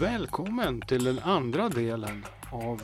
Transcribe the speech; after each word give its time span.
Välkommen 0.00 0.80
till 0.80 1.04
den 1.04 1.18
andra 1.18 1.68
delen 1.68 2.24
av 2.50 2.82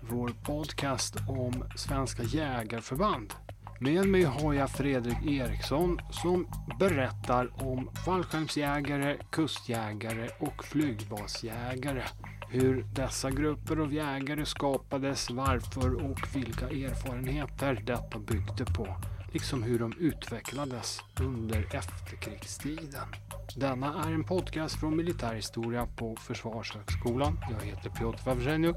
vår 0.00 0.28
podcast 0.28 1.16
om 1.28 1.64
Svenska 1.76 2.22
jägarförband. 2.22 3.34
Med 3.80 4.06
mig 4.06 4.22
har 4.22 4.52
jag 4.52 4.70
Fredrik 4.70 5.26
Eriksson 5.26 6.00
som 6.10 6.46
berättar 6.78 7.62
om 7.62 7.90
fallskärmsjägare, 8.04 9.16
kustjägare 9.30 10.28
och 10.38 10.64
flygbasjägare. 10.64 12.02
Hur 12.50 12.82
dessa 12.94 13.30
grupper 13.30 13.76
av 13.76 13.92
jägare 13.92 14.46
skapades, 14.46 15.30
varför 15.30 15.94
och 15.94 16.36
vilka 16.36 16.68
erfarenheter 16.68 17.82
detta 17.86 18.18
byggde 18.18 18.64
på. 18.64 18.96
Liksom 19.32 19.62
hur 19.62 19.78
de 19.78 19.92
utvecklades 19.98 21.00
under 21.20 21.76
efterkrigstiden. 21.76 23.08
Denna 23.56 24.04
är 24.06 24.12
en 24.12 24.24
podcast 24.24 24.80
från 24.80 24.96
militärhistoria 24.96 25.86
på 25.96 26.16
Försvarshögskolan. 26.16 27.38
Jag 27.50 27.66
heter 27.66 27.90
Piotr 27.90 28.26
Wawrzeniuk. 28.26 28.76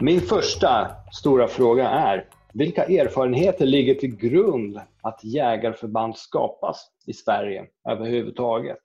Min 0.00 0.20
första 0.20 0.90
stora 1.12 1.48
fråga 1.48 1.88
är, 1.88 2.28
vilka 2.52 2.84
erfarenheter 2.84 3.66
ligger 3.66 3.94
till 3.94 4.16
grund 4.16 4.80
att 5.02 5.24
jägarförband 5.24 6.16
skapas 6.16 6.90
i 7.06 7.12
Sverige 7.12 7.66
överhuvudtaget? 7.88 8.80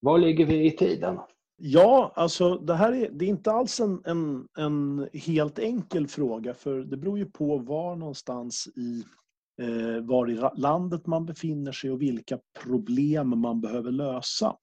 Var 0.00 0.18
ligger 0.18 0.46
vi 0.46 0.66
i 0.66 0.70
tiden? 0.70 1.18
Ja, 1.56 2.12
alltså 2.14 2.54
det 2.54 2.74
här 2.74 2.92
är, 2.92 3.08
det 3.12 3.24
är 3.24 3.28
inte 3.28 3.52
alls 3.52 3.80
en, 3.80 4.02
en, 4.04 4.48
en 4.58 5.08
helt 5.12 5.58
enkel 5.58 6.06
fråga 6.06 6.54
för 6.54 6.80
det 6.80 6.96
beror 6.96 7.18
ju 7.18 7.26
på 7.26 7.58
var 7.58 7.96
någonstans 7.96 8.68
i 8.76 9.04
Eh, 9.62 10.00
var 10.02 10.30
i 10.30 10.40
landet 10.56 11.06
man 11.06 11.26
befinner 11.26 11.72
sig 11.72 11.90
och 11.90 12.02
vilka 12.02 12.38
problem 12.62 13.40
man 13.40 13.60
behöver 13.60 13.92
lösa. 13.92 14.56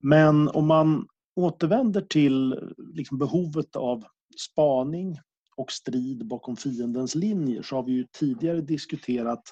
Men 0.00 0.48
om 0.48 0.66
man 0.66 1.06
återvänder 1.36 2.00
till 2.00 2.54
liksom 2.94 3.18
behovet 3.18 3.76
av 3.76 4.04
spaning 4.50 5.18
och 5.56 5.72
strid 5.72 6.26
bakom 6.26 6.56
fiendens 6.56 7.14
linjer 7.14 7.62
så 7.62 7.76
har 7.76 7.82
vi 7.82 7.92
ju 7.92 8.06
tidigare 8.18 8.60
diskuterat 8.60 9.42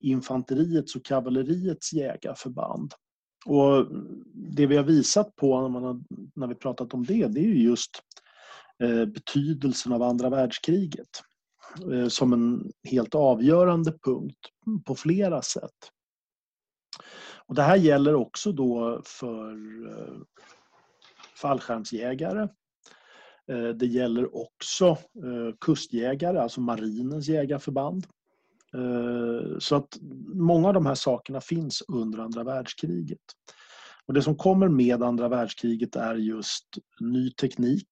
infanteriets 0.00 0.96
och 0.96 1.04
kavalleriets 1.04 1.92
jägarförband. 1.92 2.92
Och 3.46 3.86
det 4.34 4.66
vi 4.66 4.76
har 4.76 4.84
visat 4.84 5.36
på 5.36 5.60
när, 5.60 5.68
man 5.68 5.82
har, 5.82 6.00
när 6.34 6.46
vi 6.46 6.54
pratat 6.54 6.94
om 6.94 7.04
det, 7.04 7.26
det 7.26 7.40
är 7.40 7.44
ju 7.44 7.62
just 7.62 7.90
eh, 8.82 9.04
betydelsen 9.04 9.92
av 9.92 10.02
andra 10.02 10.30
världskriget 10.30 11.22
Eh, 11.92 12.08
som 12.08 12.32
en 12.32 12.72
helt 12.84 13.14
avgörande 13.14 13.92
punkt 13.92 14.38
på 14.84 14.94
flera 14.94 15.42
sätt. 15.42 15.90
Och 17.46 17.54
det 17.54 17.62
här 17.62 17.76
gäller 17.76 18.14
också 18.14 18.52
då 18.52 19.02
för 19.04 19.52
eh, 19.88 20.14
fallskärmsjägare. 21.36 22.48
Eh, 23.48 23.68
det 23.68 23.86
gäller 23.86 24.36
också 24.36 24.98
kustjägare, 25.60 26.38
alltså 26.38 26.60
marinens 26.60 27.28
jägarförband. 27.28 28.06
Så 29.58 29.76
att 29.76 29.98
många 30.34 30.68
av 30.68 30.74
de 30.74 30.86
här 30.86 30.94
sakerna 30.94 31.40
finns 31.40 31.82
under 31.88 32.18
andra 32.18 32.44
världskriget. 32.44 33.18
Och 34.06 34.14
det 34.14 34.22
som 34.22 34.36
kommer 34.36 34.68
med 34.68 35.02
andra 35.02 35.28
världskriget 35.28 35.96
är 35.96 36.14
just 36.14 36.66
ny 37.00 37.30
teknik 37.30 37.88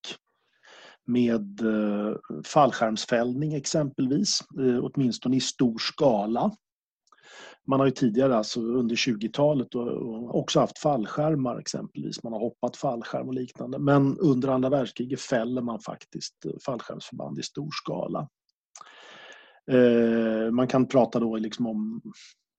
med 1.13 1.61
eh, 1.61 2.17
fallskärmsfällning 2.45 3.55
exempelvis, 3.55 4.41
eh, 4.61 4.85
åtminstone 4.85 5.37
i 5.37 5.41
stor 5.41 5.79
skala. 5.79 6.51
Man 7.67 7.81
har 7.81 7.87
ju 7.87 7.93
tidigare, 7.93 8.37
alltså 8.37 8.61
under 8.61 8.97
20-talet, 8.97 9.69
också 10.31 10.61
haft 10.61 10.79
fallskärmar 10.79 11.59
exempelvis. 11.59 12.23
Man 12.23 12.33
har 12.33 12.41
hoppat 12.41 12.77
fallskärm 12.77 13.29
och 13.29 13.35
liknande. 13.35 13.79
Men 13.79 14.19
under 14.19 14.49
andra 14.49 14.69
världskriget 14.69 15.21
fäller 15.21 15.63
man 15.63 15.81
faktiskt 15.81 16.45
eh, 16.47 16.53
fallskärmsförband 16.67 17.39
i 17.39 17.43
stor 17.43 17.69
skala. 17.73 18.29
Man 20.53 20.69
kan 20.69 20.89
prata 20.89 21.21
då 21.21 21.37
liksom 21.37 21.67
om, 21.67 22.01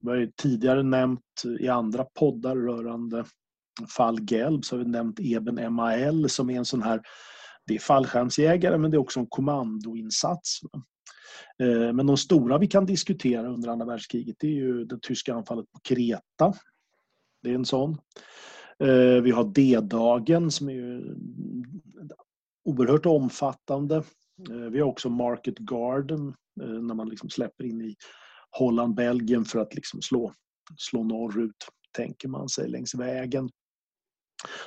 vi 0.04 0.10
har 0.10 0.32
tidigare 0.38 0.84
nämnt 0.84 1.44
i 1.60 1.68
andra 1.68 2.06
poddar 2.20 2.56
rörande 2.56 3.26
fall 3.98 4.20
Gelb 4.20 4.66
så 4.66 4.76
har 4.76 4.84
vi 4.84 4.90
nämnt 4.90 5.20
Eben 5.20 5.74
MAL 5.74 6.30
som 6.30 6.50
är 6.50 6.58
en 6.58 6.66
sån 6.66 6.82
här, 6.82 7.02
det 7.68 7.76
är 7.76 7.80
fallskärmsjägare 7.80 8.78
men 8.78 8.92
det 8.92 8.98
är 8.98 9.00
också 9.00 9.20
en 9.20 9.28
kommandoinsats. 9.28 10.60
Eh, 11.60 11.94
men 11.94 12.06
de 12.06 12.18
stora 12.18 12.58
vi 12.58 12.68
kan 12.68 12.86
diskutera 12.86 13.48
under 13.48 13.70
andra 13.70 13.86
världskriget 13.86 14.36
det 14.40 14.48
är 14.48 14.52
ju 14.52 14.86
det 14.86 15.02
tyska 15.02 15.34
anfallet 15.34 15.72
på 15.72 15.80
Kreta. 15.84 16.54
Det 17.44 17.50
är 17.50 17.56
en 17.56 17.66
sån. 17.66 17.98
Eh, 18.80 19.22
vi 19.24 19.32
har 19.32 19.44
D-dagen 19.44 20.52
som 20.52 20.70
är 20.70 21.16
oerhört 22.66 23.06
omfattande. 23.06 23.96
Eh, 24.50 24.56
vi 24.56 24.80
har 24.80 24.88
också 24.88 25.10
Market 25.10 25.58
Garden 25.58 26.34
när 26.56 26.94
man 26.94 27.10
liksom 27.10 27.30
släpper 27.30 27.64
in 27.64 27.82
i 27.82 27.96
Holland, 28.52 28.96
Belgien 28.96 29.46
för 29.46 29.60
att 29.60 29.76
liksom 29.76 30.02
slå, 30.02 30.34
slå 30.78 31.04
norrut, 31.04 31.68
tänker 31.92 32.28
man 32.28 32.50
sig, 32.50 32.70
längs 32.70 32.96
vägen. 32.96 33.50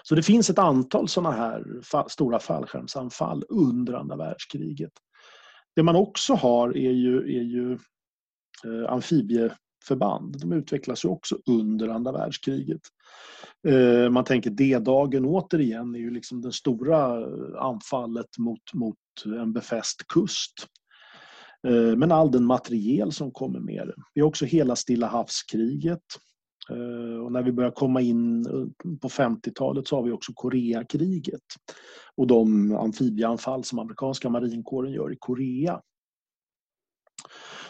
Så 0.02 0.14
det 0.14 0.22
finns 0.22 0.50
ett 0.50 0.58
antal 0.58 1.08
sådana 1.08 1.36
här 1.36 1.64
stora 2.08 2.38
fallskärmsanfall 2.38 3.44
under 3.48 3.92
andra 3.92 4.16
världskriget. 4.16 4.92
Det 5.76 5.82
man 5.82 5.96
också 5.96 6.34
har 6.34 6.76
är 6.76 6.92
ju, 6.92 7.18
är 7.18 7.42
ju 7.42 7.72
eh, 8.64 8.92
amfibieförband. 8.92 10.40
De 10.40 10.52
utvecklas 10.52 11.04
ju 11.04 11.08
också 11.08 11.38
under 11.46 11.88
andra 11.88 12.12
världskriget. 12.12 12.80
Eh, 13.68 14.10
man 14.10 14.24
tänker 14.24 14.50
D-dagen 14.50 15.24
återigen 15.24 15.94
är 15.94 15.98
ju 15.98 16.10
liksom 16.10 16.41
det 16.42 16.52
stora 16.52 17.20
eh, 17.20 17.62
anfallet 17.62 18.38
mot, 18.38 18.74
mot 18.74 18.96
en 19.24 19.52
befäst 19.52 20.06
kust 20.06 20.68
Eh, 21.66 21.96
men 21.96 22.12
all 22.12 22.30
den 22.30 22.44
materiel 22.44 23.12
som 23.12 23.30
kommer 23.30 23.60
med 23.60 23.86
det. 23.86 23.94
Vi 24.14 24.20
har 24.20 24.28
också 24.28 24.44
hela 24.44 24.76
Stilla 24.76 25.06
havskriget. 25.06 26.02
Eh, 26.70 27.25
och 27.25 27.32
när 27.32 27.42
vi 27.42 27.52
börjar 27.52 27.70
komma 27.70 28.00
in 28.00 28.47
eh, 28.47 28.97
på 29.00 29.08
50-talet 29.08 29.88
så 29.88 29.97
har 29.97 30.02
vi 30.02 30.12
också 30.12 30.32
Koreakriget 30.34 31.42
och 32.16 32.26
de 32.26 32.75
amfibieanfall 32.76 33.64
som 33.64 33.78
amerikanska 33.78 34.28
marinkåren 34.28 34.92
gör 34.92 35.12
i 35.12 35.16
Korea. 35.19 35.80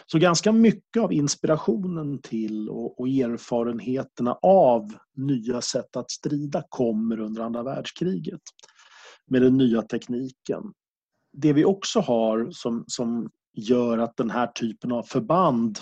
Så 0.05 0.19
ganska 0.19 0.51
mycket 0.51 1.03
av 1.03 1.13
inspirationen 1.13 2.21
till 2.21 2.69
och, 2.69 3.07
erfarenheterna 3.07 4.37
av 4.41 4.93
nya 5.15 5.61
sätt 5.61 5.95
att 5.95 6.11
strida 6.11 6.63
kommer 6.69 7.19
under 7.19 7.41
andra 7.41 7.63
världskriget 7.63 8.41
med 9.27 9.41
den 9.41 9.57
nya 9.57 9.81
tekniken. 9.81 10.63
Det 11.33 11.53
vi 11.53 11.65
också 11.65 11.99
har 11.99 12.47
som, 12.51 12.83
som 12.87 13.29
gör 13.53 13.97
att 13.97 14.17
den 14.17 14.29
här 14.29 14.47
typen 14.47 14.91
av 14.91 15.03
förband 15.03 15.79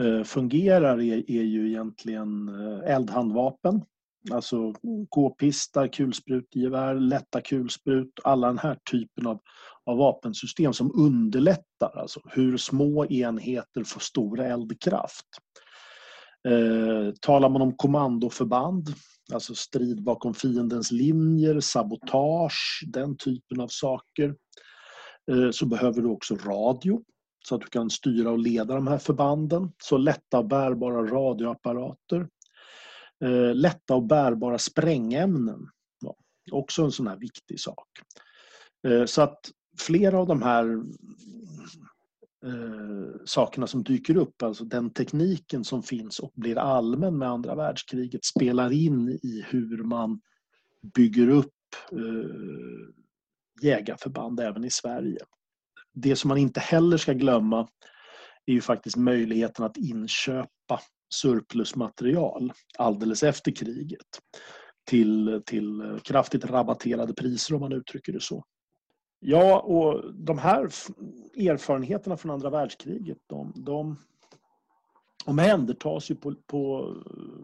Eh, 0.00 0.24
fungerar 0.24 1.00
är, 1.00 1.30
är 1.30 1.42
ju 1.42 1.68
egentligen 1.68 2.48
eh, 2.48 2.94
eldhandvapen. 2.94 3.82
Alltså 4.30 4.74
k-pistar, 5.10 5.88
kulsprutgevär, 5.88 6.94
lätta 6.94 7.40
kulsprut, 7.40 8.12
alla 8.24 8.46
den 8.46 8.58
här 8.58 8.78
typen 8.90 9.26
av, 9.26 9.40
av 9.84 9.98
vapensystem 9.98 10.72
som 10.72 10.92
underlättar 10.94 11.98
alltså 11.98 12.20
hur 12.24 12.56
små 12.56 13.06
enheter 13.06 13.84
får 13.84 14.00
stor 14.00 14.40
eldkraft. 14.40 15.26
Eh, 16.48 17.14
talar 17.20 17.48
man 17.48 17.62
om 17.62 17.76
kommandoförband, 17.76 18.88
alltså 19.32 19.54
strid 19.54 20.02
bakom 20.02 20.34
fiendens 20.34 20.92
linjer, 20.92 21.60
sabotage, 21.60 22.84
den 22.86 23.16
typen 23.16 23.60
av 23.60 23.68
saker 23.68 24.34
Eh, 25.32 25.50
så 25.50 25.66
behöver 25.66 26.02
du 26.02 26.08
också 26.08 26.34
radio 26.34 27.02
så 27.48 27.54
att 27.54 27.60
du 27.60 27.66
kan 27.66 27.90
styra 27.90 28.30
och 28.30 28.38
leda 28.38 28.74
de 28.74 28.86
här 28.86 28.98
förbanden. 28.98 29.72
Så 29.82 29.96
lätta 29.96 30.38
och 30.38 30.48
bärbara 30.48 31.02
radioapparater. 31.02 32.28
Eh, 33.24 33.54
lätta 33.54 33.94
och 33.94 34.06
bärbara 34.06 34.58
sprängämnen. 34.58 35.68
också 36.52 36.82
en 36.82 36.92
sån 36.92 37.06
här 37.06 37.16
viktig 37.16 37.60
sak. 37.60 37.88
Eh, 38.88 39.04
så 39.04 39.22
att 39.22 39.38
flera 39.78 40.18
av 40.18 40.26
de 40.26 40.42
här 40.42 40.64
eh, 42.46 43.14
sakerna 43.24 43.66
som 43.66 43.82
dyker 43.82 44.16
upp, 44.16 44.42
alltså 44.42 44.64
den 44.64 44.90
tekniken 44.90 45.64
som 45.64 45.82
finns 45.82 46.18
och 46.18 46.32
blir 46.34 46.58
allmän 46.58 47.18
med 47.18 47.28
andra 47.28 47.54
världskriget 47.54 48.24
spelar 48.24 48.72
in 48.72 49.08
i 49.08 49.44
hur 49.48 49.82
man 49.82 50.20
bygger 50.94 51.28
upp 51.28 51.54
eh, 51.92 52.30
jägarförband 53.62 54.40
även 54.40 54.64
i 54.64 54.70
Sverige. 54.70 55.18
Det 55.98 56.16
som 56.16 56.28
man 56.28 56.38
inte 56.38 56.60
heller 56.60 56.96
ska 56.96 57.12
glömma 57.12 57.68
är 58.46 58.52
ju 58.52 58.60
faktiskt 58.60 58.96
möjligheten 58.96 59.64
att 59.64 59.76
inköpa 59.76 60.80
surplusmaterial 61.14 62.52
alldeles 62.78 63.22
efter 63.22 63.52
kriget 63.52 64.20
till, 64.84 65.42
till 65.46 66.00
kraftigt 66.04 66.44
rabatterade 66.44 67.14
priser 67.14 67.54
om 67.54 67.60
man 67.60 67.72
uttrycker 67.72 68.12
det 68.12 68.20
så. 68.20 68.44
Ja, 69.20 69.60
och 69.60 70.14
de 70.14 70.38
här 70.38 70.62
erfarenheterna 71.36 72.16
från 72.16 72.30
andra 72.30 72.50
världskriget 72.50 73.18
de, 73.26 73.52
de 73.56 73.96
omhändertas 75.26 76.10
ju 76.10 76.14
på, 76.14 76.34
på 76.46 76.94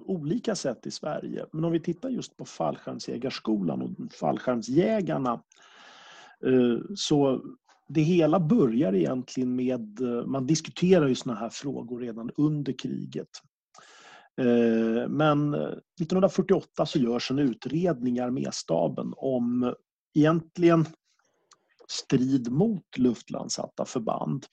olika 0.07 0.55
sätt 0.55 0.87
i 0.87 0.91
Sverige. 0.91 1.47
Men 1.53 1.65
om 1.65 1.73
vi 1.73 1.81
tittar 1.81 2.09
just 2.09 2.37
på 2.37 2.45
fallskärmsjägarskolan 2.45 3.83
och 3.83 4.13
fallskärmsjägarna 4.13 5.43
eh, 6.47 6.79
så 6.95 7.43
det 7.89 8.01
hela 8.01 8.41
börjar 8.41 8.95
egentligen 8.95 9.57
med, 9.57 10.01
eh, 10.01 10.27
man 10.27 10.47
diskuterar 10.47 11.09
ju 11.09 11.15
sådana 11.15 11.41
här 11.41 11.51
frågor 11.51 12.01
redan 12.01 12.31
under 12.37 12.73
kriget. 12.73 13.29
Eh, 14.41 15.09
men 15.09 15.55
eh, 15.55 15.61
1948 15.61 16.87
så 16.87 16.99
görs 16.99 17.31
en 17.31 17.39
utredning 17.39 18.17
i 18.17 18.21
arméstaben 18.21 19.15
om 19.17 19.75
egentligen 20.15 20.87
strid 21.89 22.53
mot 22.53 22.99
luftlandsatta 22.99 23.85
förband. 23.85 24.47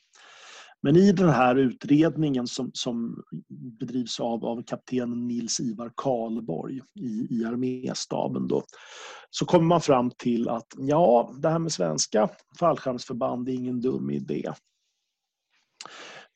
Men 0.81 0.96
i 0.96 1.12
den 1.12 1.30
här 1.30 1.56
utredningen 1.56 2.48
som, 2.48 2.72
som 2.74 3.24
bedrivs 3.80 4.20
av, 4.20 4.46
av 4.46 4.64
kapten 4.64 5.28
Nils 5.28 5.60
Ivar 5.60 5.92
Karlborg 5.96 6.81
i, 6.96 7.28
i 7.30 7.46
arméstaben 7.46 8.48
då, 8.48 8.64
så 9.30 9.46
kommer 9.46 9.66
man 9.66 9.81
fram 9.81 10.12
till 10.12 10.50
att 10.50 10.68
ja, 10.78 11.34
det 11.38 11.50
här 11.50 11.60
med 11.60 11.72
svenska 11.72 12.30
fallskärmsförband 12.60 13.50
är 13.50 13.54
ingen 13.54 13.81
dum 13.81 14.10
idé. 14.10 14.54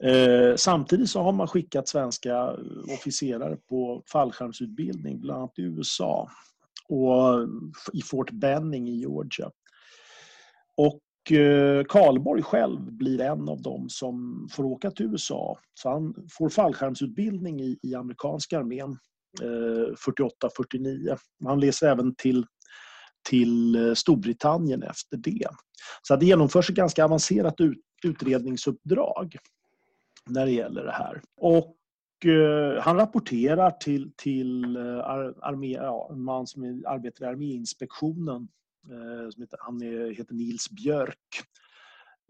Eh, 0.04 0.56
samtidigt 0.56 1.10
så 1.10 1.22
har 1.22 1.32
man 1.32 1.48
skickat 1.48 1.88
svenska 1.88 2.58
officerare 2.94 3.56
på 3.70 4.04
fallskärmsutbildning, 4.12 5.20
bland 5.20 5.40
annat 5.40 5.60
i 5.60 5.62
USA 5.62 6.30
och 6.90 7.48
i 7.94 8.02
Fort 8.02 8.32
Benning 8.32 8.90
i 8.90 8.96
Georgia. 8.96 9.52
Och 10.78 11.00
Eh, 11.32 11.84
Karlborg 11.84 12.44
själv 12.44 12.92
blir 12.92 13.22
en 13.22 13.50
av 13.50 13.62
dem 13.62 13.90
som 13.90 14.48
får 14.52 14.64
åka 14.64 14.92
till 14.92 15.06
USA. 15.06 15.60
Så 15.74 15.90
han 15.90 16.28
får 16.32 16.50
fallskärmsutbildning 16.50 17.62
i, 17.62 17.80
i 17.82 17.96
amerikanska 17.96 18.60
armén 18.60 18.98
eh, 19.42 19.94
48-49. 20.68 21.18
Han 21.46 21.60
läser 21.60 21.88
även 21.88 22.16
till, 22.16 22.46
till 23.30 23.76
eh, 23.76 23.94
Storbritannien 23.94 24.84
efter 24.84 25.18
det. 25.18 25.48
Så 26.02 26.16
det 26.16 26.26
genomförs 26.26 26.70
ett 26.70 26.76
ganska 26.76 27.06
avancerat 27.06 27.62
ut, 27.62 27.78
utredningsuppdrag 28.04 29.36
när 30.30 30.46
det 30.46 30.52
gäller 30.52 30.84
det 30.84 30.92
här. 30.92 31.22
Och 31.38 31.76
eh, 32.26 32.82
han 32.82 32.96
rapporterar 32.96 33.72
till, 33.72 34.14
till 34.18 34.78
armé, 35.42 35.74
ja, 35.74 36.10
en 36.12 36.24
man 36.24 36.48
som 36.48 36.84
arbetar 36.88 37.26
i 37.26 37.28
arméinspektionen 37.28 38.48
Eh, 38.92 39.30
som 39.30 39.42
heter, 39.42 39.58
han 39.62 39.82
är, 39.82 40.14
heter 40.14 40.34
Nils 40.34 40.70
Björk. 40.70 41.18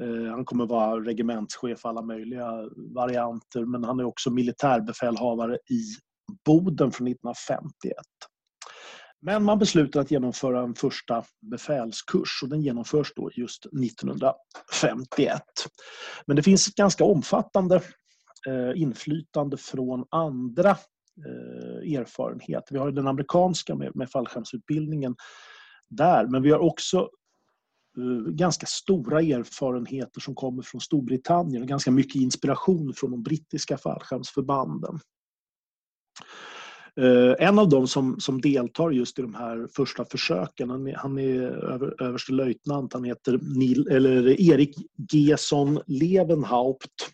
Eh, 0.03 0.31
han 0.31 0.45
kommer 0.45 0.65
vara 0.65 1.00
regementschef 1.00 1.85
alla 1.85 2.01
möjliga 2.01 2.69
varianter 2.75 3.65
men 3.65 3.83
han 3.83 4.00
är 4.00 4.03
också 4.03 4.31
militärbefälhavare 4.31 5.55
i 5.55 5.81
Boden 6.45 6.91
från 6.91 7.07
1951. 7.07 7.95
Men 9.21 9.44
man 9.44 9.59
beslutar 9.59 10.00
att 10.00 10.11
genomföra 10.11 10.61
en 10.63 10.75
första 10.75 11.23
befälskurs 11.51 12.39
och 12.44 12.50
den 12.50 12.61
genomförs 12.61 13.13
då 13.15 13.31
just 13.33 13.65
1951. 13.65 15.41
Men 16.25 16.35
det 16.35 16.44
finns 16.44 16.67
ett 16.67 16.75
ganska 16.75 17.03
omfattande 17.03 17.75
eh, 18.47 18.81
inflytande 18.81 19.57
från 19.57 20.06
andra 20.09 20.77
erfarenheter. 21.83 22.73
Vi 22.73 22.79
har 22.79 22.91
den 22.91 23.07
amerikanska 23.07 23.75
med 23.75 24.09
fallskärmsutbildningen 24.11 25.15
där. 25.95 26.28
Men 26.28 26.42
vi 26.42 26.51
har 26.51 26.60
också 26.60 27.10
eh, 27.98 28.31
ganska 28.31 28.66
stora 28.66 29.22
erfarenheter 29.22 30.22
som 30.22 30.36
kommer 30.36 30.63
från 30.63 30.81
Storbritannien 30.81 31.62
och 31.62 31.69
ganska 31.69 31.92
mycket 31.92 32.16
inspiration 32.16 32.94
från 32.94 33.12
de 33.12 33.24
brittiska 33.24 33.78
fallskärmsförbanden. 33.78 35.00
Eh, 37.01 37.48
en 37.48 37.60
av 37.60 37.69
dem 37.69 37.88
som, 37.88 38.19
som 38.19 38.42
deltar 38.42 38.92
just 38.92 39.19
i 39.19 39.22
de 39.22 39.36
här 39.36 39.68
första 39.75 40.06
försöken, 40.06 40.69
han 40.69 40.88
är, 40.88 40.95
han 40.95 41.19
är 41.19 41.42
över, 41.42 42.04
överste 42.04 42.34
löjtnant, 42.34 42.94
han 42.94 43.04
heter 43.04 43.40
Neil, 43.42 43.88
eller 43.88 44.42
Erik 44.42 44.75
Gesson 45.12 45.80
Levenhaupt, 45.88 47.10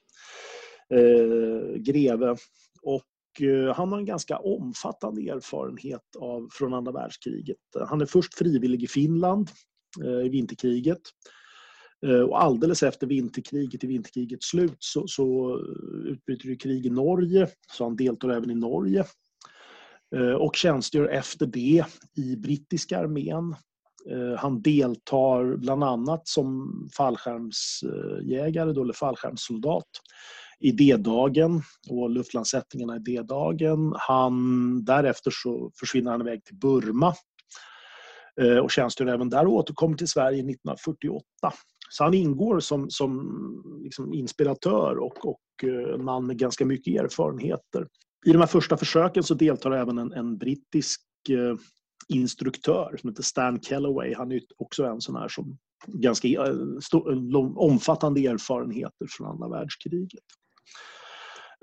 eh, 0.94 1.78
greve. 1.78 2.36
Och 2.82 3.04
Eh, 3.42 3.76
han 3.76 3.92
har 3.92 4.00
en 4.00 4.06
ganska 4.06 4.38
omfattande 4.38 5.22
erfarenhet 5.22 6.16
av, 6.20 6.48
från 6.52 6.74
andra 6.74 6.92
världskriget. 6.92 7.58
Han 7.88 8.02
är 8.02 8.06
först 8.06 8.34
frivillig 8.34 8.84
i 8.84 8.88
Finland 8.88 9.50
eh, 10.04 10.26
i 10.26 10.30
vinterkriget. 10.30 11.02
Eh, 12.06 12.22
och 12.22 12.44
alldeles 12.44 12.84
efter 12.84 13.08
vinterkriget, 13.08 13.84
i 13.84 13.88
vinterkrigets 13.88 14.50
slut, 14.50 14.78
så, 14.80 15.08
så 15.08 15.60
utbryter 16.06 16.50
det 16.50 16.56
krig 16.56 16.86
i 16.86 16.90
Norge. 16.90 17.48
Så 17.72 17.84
han 17.84 17.96
deltar 17.96 18.30
även 18.30 18.52
i 18.52 18.56
Norge. 18.56 19.06
Och 20.40 20.56
tjänstgör 20.56 21.08
efter 21.08 21.46
det 21.46 21.86
i 22.16 22.36
brittiska 22.36 23.00
armén. 23.00 23.56
Han 24.38 24.62
deltar 24.62 25.58
bland 25.58 25.84
annat 25.84 26.28
som 26.28 26.72
fallskärmsjägare, 26.98 28.72
eller 28.82 28.94
fallskärmssoldat 28.94 29.88
Idédagen 30.60 31.62
och 31.90 32.10
luftlandsättningarna 32.10 32.96
i 32.96 33.00
Han, 33.98 34.84
därefter 34.86 35.32
så 35.34 35.72
försvinner 35.80 36.12
han 36.12 36.22
iväg 36.22 36.44
till 36.44 36.56
Burma 36.56 37.14
eh, 38.42 38.58
och 38.58 38.72
tjänstgör 38.72 39.08
även 39.08 39.30
där 39.30 39.46
och 39.46 39.54
återkommer 39.54 39.98
till 39.98 40.08
Sverige 40.08 40.40
1948. 40.40 41.24
Så 41.90 42.04
han 42.04 42.14
ingår 42.14 42.60
som, 42.60 42.90
som 42.90 43.80
liksom 43.84 44.14
inspiratör 44.14 44.98
och, 44.98 45.26
och 45.26 45.64
en 45.64 45.98
man 45.98 46.28
med 46.28 46.38
ganska 46.38 46.66
mycket 46.66 47.04
erfarenheter. 47.04 47.88
I 48.26 48.32
de 48.32 48.38
här 48.38 48.48
första 48.48 48.78
försöken 48.78 49.24
så 49.24 49.34
deltar 49.34 49.72
även 49.72 49.98
en, 49.98 50.14
en 50.14 50.38
brittisk 50.38 51.02
eh, 51.30 51.56
instruktör 52.08 52.98
som 53.00 53.10
heter 53.10 53.24
Stan 53.24 53.62
Kellaway. 53.62 54.14
Han 54.14 54.32
är 54.32 54.42
också 54.58 54.84
en 54.84 55.02
sån 55.02 55.16
här 55.16 55.28
som 55.28 55.58
ganska 55.88 56.28
omfattande 57.56 58.28
erfarenheter 58.28 59.08
från 59.10 59.28
andra 59.28 59.50
världskriget. 59.50 60.24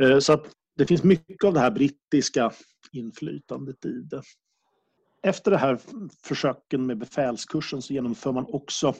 Eh, 0.02 0.18
så 0.18 0.32
att 0.32 0.46
det 0.76 0.86
finns 0.86 1.02
mycket 1.02 1.44
av 1.44 1.54
det 1.54 1.60
här 1.60 1.70
brittiska 1.70 2.52
inflytandet 2.92 3.84
i 3.84 4.00
det. 4.10 4.22
Efter 5.22 5.50
det 5.50 5.58
här 5.58 5.80
försöken 6.24 6.86
med 6.86 6.98
befälskursen 6.98 7.82
så 7.82 7.92
genomför 7.92 8.32
man 8.32 8.46
också 8.48 8.94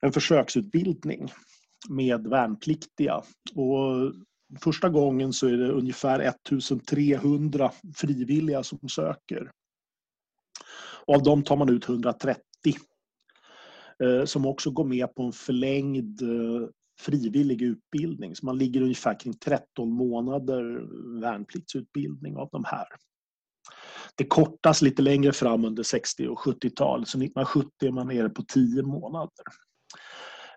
en 0.00 0.12
försöksutbildning 0.12 1.32
med 1.88 2.26
värnpliktiga. 2.26 3.22
Och 3.54 4.12
första 4.60 4.88
gången 4.88 5.32
så 5.32 5.46
är 5.46 5.56
det 5.56 5.72
ungefär 5.72 6.20
1300 6.20 7.72
frivilliga 7.96 8.62
som 8.62 8.88
söker. 8.88 9.50
Och 11.06 11.14
av 11.14 11.22
dem 11.22 11.42
tar 11.42 11.56
man 11.56 11.68
ut 11.68 11.88
130 11.88 12.40
eh, 14.02 14.24
som 14.24 14.46
också 14.46 14.70
går 14.70 14.84
med 14.84 15.14
på 15.14 15.22
en 15.22 15.32
förlängd 15.32 16.22
eh, 16.22 16.68
frivillig 16.98 17.62
utbildning. 17.62 18.36
Så 18.36 18.46
man 18.46 18.58
ligger 18.58 18.82
ungefär 18.82 19.20
kring 19.20 19.34
13 19.34 19.92
månader 19.92 20.62
värnpliktsutbildning 21.20 22.36
av 22.36 22.48
de 22.52 22.64
här. 22.64 22.86
Det 24.14 24.24
kortas 24.24 24.82
lite 24.82 25.02
längre 25.02 25.32
fram 25.32 25.64
under 25.64 25.82
60 25.82 26.28
och 26.28 26.38
70-talet, 26.38 27.08
så 27.08 27.18
1970 27.18 27.70
är 27.80 27.90
man 27.90 28.08
nere 28.08 28.28
på 28.28 28.42
10 28.42 28.82
månader. 28.82 29.44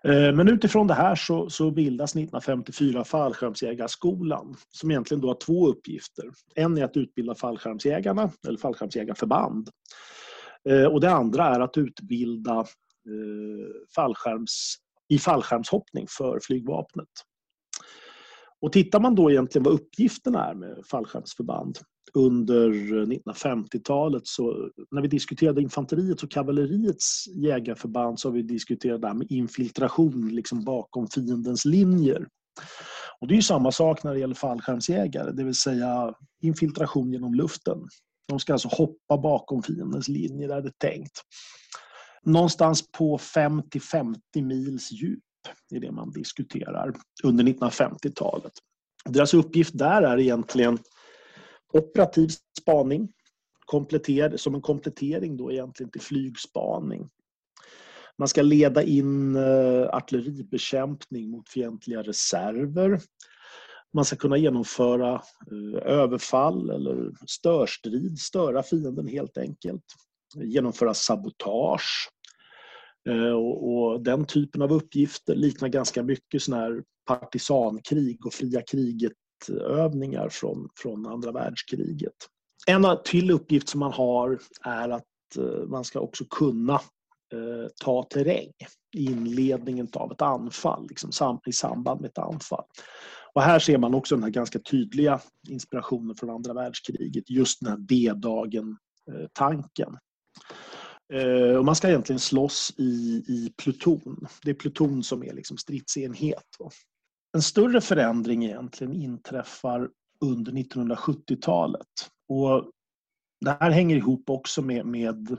Eh, 0.04 0.32
men 0.32 0.48
utifrån 0.48 0.86
det 0.86 0.94
här 0.94 1.14
så, 1.14 1.50
så 1.50 1.70
bildas 1.70 2.10
1954 2.10 3.04
Fallskärmsjägarskolan 3.04 4.56
som 4.70 4.90
egentligen 4.90 5.20
då 5.20 5.28
har 5.28 5.34
två 5.34 5.68
uppgifter. 5.68 6.24
En 6.54 6.78
är 6.78 6.84
att 6.84 6.96
utbilda 6.96 7.34
fallskärmsjägarna, 7.34 8.30
eller 8.48 8.58
fallskärmsjägarförband. 8.58 9.68
Eh, 10.68 10.84
och 10.84 11.00
det 11.00 11.10
andra 11.10 11.44
är 11.44 11.60
att 11.60 11.78
utbilda 11.78 12.58
eh, 12.60 12.66
fallskärms 13.94 14.76
i 15.10 15.18
fallskärmshoppning 15.18 16.06
för 16.18 16.40
flygvapnet. 16.42 17.08
Och 18.60 18.72
tittar 18.72 19.00
man 19.00 19.14
då 19.14 19.30
egentligen 19.30 19.62
vad 19.62 19.74
uppgifterna 19.74 20.50
är 20.50 20.54
med 20.54 20.82
fallskärmsförband 20.90 21.78
under 22.14 22.70
eh, 22.70 23.06
1950-talet 23.06 24.26
så 24.26 24.70
när 24.90 25.02
vi 25.02 25.08
diskuterade 25.08 25.62
infanteriets 25.62 26.22
och 26.22 26.30
kavalleriets 26.30 27.26
jägarförband 27.28 28.20
så 28.20 28.28
har 28.28 28.34
vi 28.34 28.42
diskuterat 28.42 29.00
det 29.00 29.06
här 29.06 29.14
med 29.14 29.26
infiltration 29.30 30.28
liksom 30.28 30.64
bakom 30.64 31.08
fiendens 31.08 31.64
linjer. 31.64 32.26
Och 33.20 33.28
det 33.28 33.36
är 33.36 33.40
samma 33.40 33.72
sak 33.72 34.04
när 34.04 34.14
det 34.14 34.20
gäller 34.20 34.34
fallskärmsjägare, 34.34 35.32
det 35.32 35.44
vill 35.44 35.54
säga 35.54 36.14
infiltration 36.42 37.12
genom 37.12 37.34
luften. 37.34 37.78
De 38.28 38.40
ska 38.40 38.52
alltså 38.52 38.68
hoppa 38.68 39.18
bakom 39.18 39.62
fiendens 39.62 40.08
linjer 40.08 40.48
där 40.48 40.62
det 40.62 40.68
är 40.68 40.90
tänkt 40.90 41.22
någonstans 42.26 42.92
på 42.92 43.18
5 43.18 43.62
till 43.70 43.82
50 43.82 44.42
mils 44.42 44.92
djup 44.92 45.18
är 45.70 45.80
det 45.80 45.92
man 45.92 46.10
diskuterar 46.10 46.94
under 47.24 47.44
1950-talet. 47.44 48.52
Deras 49.04 49.34
uppgift 49.34 49.78
där 49.78 50.02
är 50.02 50.18
egentligen 50.18 50.78
operativ 51.72 52.28
spaning 52.60 53.12
som 54.36 54.54
en 54.54 54.62
komplettering 54.62 55.36
då 55.36 55.52
egentligen 55.52 55.90
till 55.90 56.00
flygspaning. 56.00 57.08
Man 58.18 58.28
ska 58.28 58.42
leda 58.42 58.82
in 58.82 59.36
eh, 59.36 59.88
artilleribekämpning 59.92 61.30
mot 61.30 61.48
fientliga 61.48 62.02
reserver. 62.02 63.00
Man 63.92 64.04
ska 64.04 64.16
kunna 64.16 64.36
genomföra 64.36 65.14
eh, 65.14 65.82
överfall 65.82 66.70
eller 66.70 67.12
störstrid, 67.26 68.18
störa 68.18 68.62
fienden 68.62 69.06
helt 69.06 69.38
enkelt. 69.38 69.84
Genomföra 70.34 70.94
sabotage. 70.94 72.10
Eh, 73.08 73.32
och, 73.32 74.02
den 74.02 74.24
typen 74.24 74.62
av 74.62 74.72
uppgifter 74.72 75.34
liknar 75.34 75.68
ganska 75.68 76.02
mycket 76.02 76.42
sån 76.42 76.54
här 76.54 76.82
partisankrig 77.06 78.26
och 78.26 78.34
fria 78.34 78.62
kriget-övningar 78.62 80.28
från, 80.28 80.68
från 80.76 81.06
andra 81.06 81.32
världskriget. 81.32 82.14
En 82.66 82.86
till 83.04 83.30
uppgift 83.30 83.68
som 83.68 83.80
man 83.80 83.92
har 83.92 84.38
är 84.62 84.88
att 84.88 85.04
eh, 85.38 85.66
man 85.66 85.84
ska 85.84 86.00
också 86.00 86.24
kunna 86.24 86.74
eh, 86.74 86.80
ta 87.84 88.02
terräng 88.02 88.52
i 88.96 89.04
inledningen 89.04 89.88
av 89.92 90.12
ett 90.12 90.22
anfall, 90.22 90.86
liksom 90.88 91.40
i 91.46 91.52
samband 91.52 92.00
med 92.00 92.10
ett 92.10 92.18
anfall. 92.18 92.64
Och 93.34 93.42
här 93.42 93.58
ser 93.58 93.78
man 93.78 93.94
också 93.94 94.14
den 94.14 94.22
här 94.22 94.30
ganska 94.30 94.58
tydliga 94.58 95.20
inspirationen 95.48 96.16
från 96.16 96.30
andra 96.30 96.52
världskriget. 96.52 97.30
Just 97.30 97.60
den 97.60 97.70
här 97.70 97.78
D-dagen-tanken. 97.78 99.96
Eh, 101.12 101.56
och 101.56 101.64
man 101.64 101.76
ska 101.76 101.88
egentligen 101.88 102.20
slåss 102.20 102.74
i, 102.76 103.24
i 103.28 103.52
pluton. 103.56 104.26
Det 104.42 104.50
är 104.50 104.54
pluton 104.54 105.02
som 105.02 105.24
är 105.24 105.34
liksom 105.34 105.56
stridsenhet. 105.56 106.44
En 107.32 107.42
större 107.42 107.80
förändring 107.80 108.44
egentligen 108.44 108.92
inträffar 108.92 109.88
under 110.20 110.52
1970-talet. 110.52 111.86
Och 112.28 112.70
det 113.40 113.56
här 113.60 113.70
hänger 113.70 113.96
ihop 113.96 114.30
också 114.30 114.62
med, 114.62 114.86
med 114.86 115.30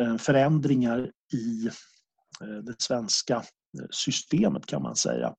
eh, 0.00 0.16
förändringar 0.16 1.12
i 1.32 1.66
eh, 2.40 2.58
det 2.62 2.82
svenska 2.82 3.42
systemet 3.90 4.66
kan 4.66 4.82
man 4.82 4.96
säga. 4.96 5.34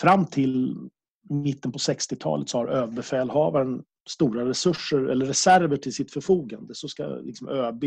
Fram 0.00 0.26
till 0.26 0.76
mitten 1.30 1.72
på 1.72 1.78
60-talet 1.78 2.48
så 2.48 2.58
har 2.58 2.66
överbefälhavaren 2.66 3.82
stora 4.06 4.48
resurser 4.48 5.04
eller 5.04 5.26
reserver 5.26 5.76
till 5.76 5.94
sitt 5.94 6.12
förfogande 6.12 6.74
så 6.74 6.88
ska 6.88 7.06
liksom 7.06 7.48
ÖB 7.48 7.84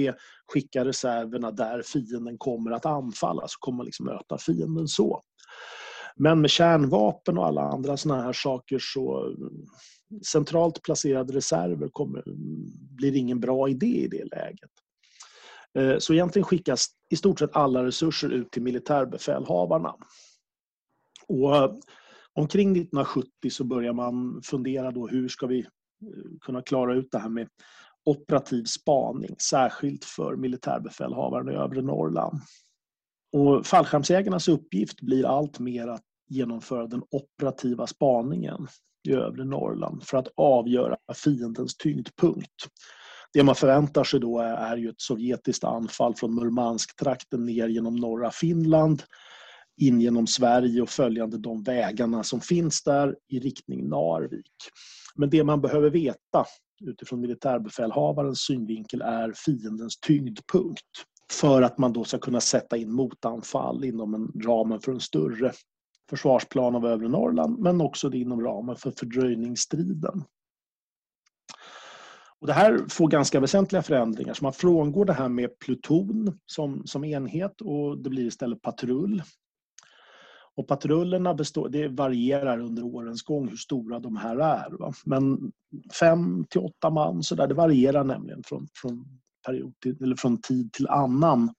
skicka 0.53 0.85
reserverna 0.85 1.51
där 1.51 1.81
fienden 1.81 2.37
kommer 2.37 2.71
att 2.71 2.85
anfalla, 2.85 3.47
så 3.47 3.57
kommer 3.59 3.77
man 3.77 3.85
liksom 3.85 4.05
möta 4.05 4.37
fienden 4.37 4.87
så. 4.87 5.23
Men 6.15 6.41
med 6.41 6.49
kärnvapen 6.49 7.37
och 7.37 7.45
alla 7.45 7.61
andra 7.61 7.97
såna 7.97 8.21
här 8.21 8.33
saker 8.33 8.79
så 8.79 9.35
centralt 10.25 10.81
placerade 10.81 11.33
reserver 11.33 11.87
kommer, 11.87 12.23
blir 12.95 13.15
ingen 13.15 13.39
bra 13.39 13.69
idé 13.69 14.03
i 14.03 14.07
det 14.07 14.23
läget. 14.23 14.71
Eh, 15.77 15.97
så 15.99 16.13
egentligen 16.13 16.45
skickas 16.45 16.87
i 17.09 17.15
stort 17.15 17.39
sett 17.39 17.55
alla 17.55 17.83
resurser 17.83 18.29
ut 18.29 18.51
till 18.51 18.61
militärbefälhavarna. 18.61 19.95
Och 21.27 21.55
eh, 21.55 21.73
omkring 22.33 22.71
1970 22.71 23.49
så 23.49 23.63
börjar 23.63 23.93
man 23.93 24.41
fundera 24.43 24.91
då 24.91 25.07
hur 25.07 25.27
ska 25.27 25.47
vi 25.47 25.67
kunna 26.41 26.61
klara 26.61 26.95
ut 26.95 27.11
det 27.11 27.19
här 27.19 27.29
med 27.29 27.47
operativ 28.05 28.63
spaning, 28.63 29.35
särskilt 29.39 30.05
för 30.05 30.35
militärbefälhavaren 30.35 31.49
i 31.49 31.55
övre 31.55 31.81
Norrland. 31.81 32.41
Och 33.33 33.65
fallskärmsjägarnas 33.65 34.47
uppgift 34.47 35.01
blir 35.01 35.25
allt 35.25 35.59
mer 35.59 35.87
att 35.87 36.03
genomföra 36.29 36.87
den 36.87 37.03
operativa 37.11 37.87
spaningen 37.87 38.67
i 39.07 39.13
övre 39.13 39.45
Norrland 39.45 40.03
för 40.03 40.17
att 40.17 40.27
avgöra 40.37 40.97
fiendens 41.15 41.77
tyngdpunkt. 41.77 42.67
Det 43.33 43.43
man 43.43 43.55
förväntar 43.55 44.03
sig 44.03 44.19
då 44.19 44.39
är, 44.39 44.53
är 44.53 44.77
ju 44.77 44.89
ett 44.89 45.01
sovjetiskt 45.01 45.63
anfall 45.63 46.15
från 46.15 46.35
Murmansk-trakten 46.35 47.45
ner 47.45 47.67
genom 47.67 47.95
norra 47.95 48.31
Finland 48.31 49.03
in 49.81 50.01
genom 50.01 50.27
Sverige 50.27 50.81
och 50.81 50.89
följande 50.89 51.37
de 51.37 51.63
vägarna 51.63 52.23
som 52.23 52.41
finns 52.41 52.83
där 52.83 53.15
i 53.27 53.39
riktning 53.39 53.89
Narvik. 53.89 54.55
Men 55.17 55.29
det 55.29 55.43
man 55.43 55.61
behöver 55.61 55.89
veta 55.89 56.45
utifrån 56.81 57.21
militärbefälhavarens 57.21 58.39
synvinkel 58.39 59.01
är 59.01 59.33
fiendens 59.45 59.99
tyngdpunkt 59.99 60.81
för 61.31 61.61
att 61.61 61.77
man 61.77 61.93
då 61.93 62.03
ska 62.03 62.17
kunna 62.17 62.41
sätta 62.41 62.77
in 62.77 62.91
motanfall 62.91 63.83
inom 63.83 64.13
en 64.13 64.41
ramen 64.45 64.79
för 64.79 64.91
en 64.91 64.99
större 64.99 65.51
försvarsplan 66.09 66.75
av 66.75 66.85
övre 66.85 67.07
Norrland 67.07 67.59
men 67.59 67.81
också 67.81 68.13
inom 68.13 68.41
ramen 68.41 68.75
för 68.75 68.91
fördröjningsstriden. 68.91 70.23
Och 72.39 72.47
det 72.47 72.53
här 72.53 72.85
får 72.89 73.07
ganska 73.07 73.39
väsentliga 73.39 73.81
förändringar. 73.81 74.33
Så 74.33 74.43
man 74.43 74.53
frångår 74.53 75.05
det 75.05 75.13
här 75.13 75.29
med 75.29 75.59
pluton 75.59 76.39
som, 76.45 76.87
som 76.87 77.03
enhet 77.03 77.61
och 77.61 77.97
det 77.97 78.09
blir 78.09 78.25
istället 78.25 78.61
patrull. 78.61 79.23
Och 80.57 80.67
patrullerna 80.67 81.33
består, 81.33 81.69
det 81.69 81.87
varierar 81.87 82.59
under 82.59 82.83
årens 82.83 83.23
gång 83.23 83.47
hur 83.47 83.57
stora 83.57 83.99
de 83.99 84.15
här 84.15 84.37
är. 84.37 84.77
Va? 84.77 84.93
Men 85.05 85.51
fem 85.99 86.45
till 86.49 86.61
åtta 86.61 86.89
man, 86.89 87.23
så 87.23 87.35
där, 87.35 87.47
det 87.47 87.53
varierar 87.53 88.03
nämligen 88.03 88.43
från, 88.45 88.67
från, 88.81 89.05
period 89.45 89.73
till, 89.83 90.03
eller 90.03 90.15
från 90.15 90.41
tid 90.41 90.73
till 90.73 90.87
annan. 90.87 91.53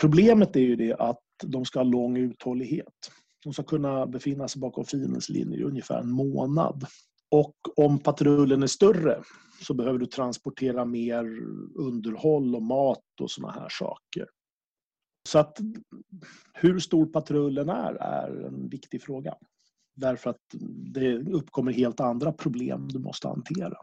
Problemet 0.00 0.56
är 0.56 0.60
ju 0.60 0.76
det 0.76 0.94
att 0.94 1.20
de 1.44 1.64
ska 1.64 1.78
ha 1.78 1.84
lång 1.84 2.16
uthållighet. 2.16 3.10
De 3.44 3.52
ska 3.52 3.62
kunna 3.62 4.06
befinna 4.06 4.48
sig 4.48 4.60
bakom 4.60 4.84
fiendens 4.84 5.28
linje 5.28 5.58
i 5.58 5.62
ungefär 5.62 6.00
en 6.00 6.10
månad. 6.10 6.86
Och 7.30 7.56
om 7.76 7.98
patrullen 7.98 8.62
är 8.62 8.66
större 8.66 9.22
så 9.62 9.74
behöver 9.74 9.98
du 9.98 10.06
transportera 10.06 10.84
mer 10.84 11.24
underhåll 11.78 12.54
och 12.54 12.62
mat 12.62 13.20
och 13.20 13.30
såna 13.30 13.50
här 13.50 13.68
saker. 13.70 14.26
Så 15.28 15.38
att 15.38 15.58
hur 16.52 16.78
stor 16.78 17.06
patrullen 17.06 17.68
är, 17.68 17.94
är 17.94 18.46
en 18.46 18.68
viktig 18.68 19.02
fråga. 19.02 19.34
Därför 19.94 20.30
att 20.30 20.40
det 20.94 21.18
uppkommer 21.18 21.72
helt 21.72 22.00
andra 22.00 22.32
problem 22.32 22.88
du 22.88 22.98
måste 22.98 23.28
hantera. 23.28 23.78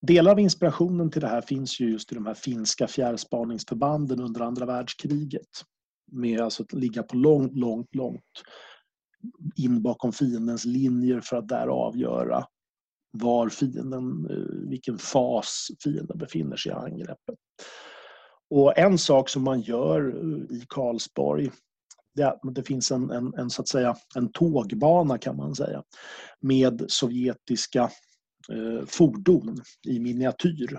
Delar 0.00 0.32
av 0.32 0.40
inspirationen 0.40 1.10
till 1.10 1.20
det 1.20 1.28
här 1.28 1.40
finns 1.40 1.80
ju 1.80 1.90
just 1.90 2.12
i 2.12 2.14
de 2.14 2.26
här 2.26 2.34
finska 2.34 2.86
fjärrspaningsförbanden 2.86 4.20
under 4.20 4.40
andra 4.40 4.66
världskriget. 4.66 5.50
Med 6.12 6.40
alltså 6.40 6.62
att 6.62 6.72
ligga 6.72 7.02
på 7.02 7.16
långt, 7.16 7.56
långt, 7.56 7.94
långt 7.94 8.42
in 9.56 9.82
bakom 9.82 10.12
fiendens 10.12 10.64
linjer 10.64 11.20
för 11.20 11.36
att 11.36 11.48
där 11.48 11.66
avgöra 11.66 12.44
var 13.10 13.48
fienden, 13.48 14.26
eh, 14.30 14.68
vilken 14.68 14.98
fas 14.98 15.68
fienden 15.84 16.18
befinner 16.18 16.56
sig 16.56 16.72
i 16.72 16.74
angreppet. 16.74 17.38
Och 18.54 18.78
en 18.78 18.98
sak 18.98 19.28
som 19.28 19.44
man 19.44 19.60
gör 19.60 20.08
eh, 20.08 20.56
i 20.56 20.66
Karlsborg 20.68 21.50
det, 22.14 22.22
är 22.22 22.50
det 22.50 22.62
finns 22.62 22.90
en, 22.90 23.10
en, 23.10 23.34
en, 23.34 23.50
så 23.50 23.62
att 23.62 23.68
säga, 23.68 23.96
en 24.14 24.32
tågbana 24.32 25.18
kan 25.18 25.36
man 25.36 25.54
säga 25.54 25.82
med 26.40 26.84
sovjetiska 26.88 27.82
eh, 28.52 28.86
fordon 28.86 29.62
i 29.88 29.98
miniatyr. 30.00 30.78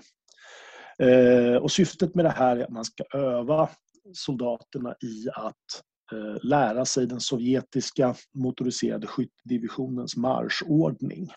Eh, 0.99 1.55
och 1.55 1.71
syftet 1.71 2.15
med 2.15 2.25
det 2.25 2.31
här 2.31 2.57
är 2.57 2.63
att 2.63 2.69
man 2.69 2.85
ska 2.85 3.03
öva 3.13 3.69
soldaterna 4.13 4.95
i 5.01 5.29
att 5.33 5.83
eh, 6.11 6.43
lära 6.43 6.85
sig 6.85 7.07
den 7.07 7.19
sovjetiska 7.19 8.15
motoriserade 8.33 9.07
skyttedivisionens 9.07 10.15
marschordning. 10.15 11.31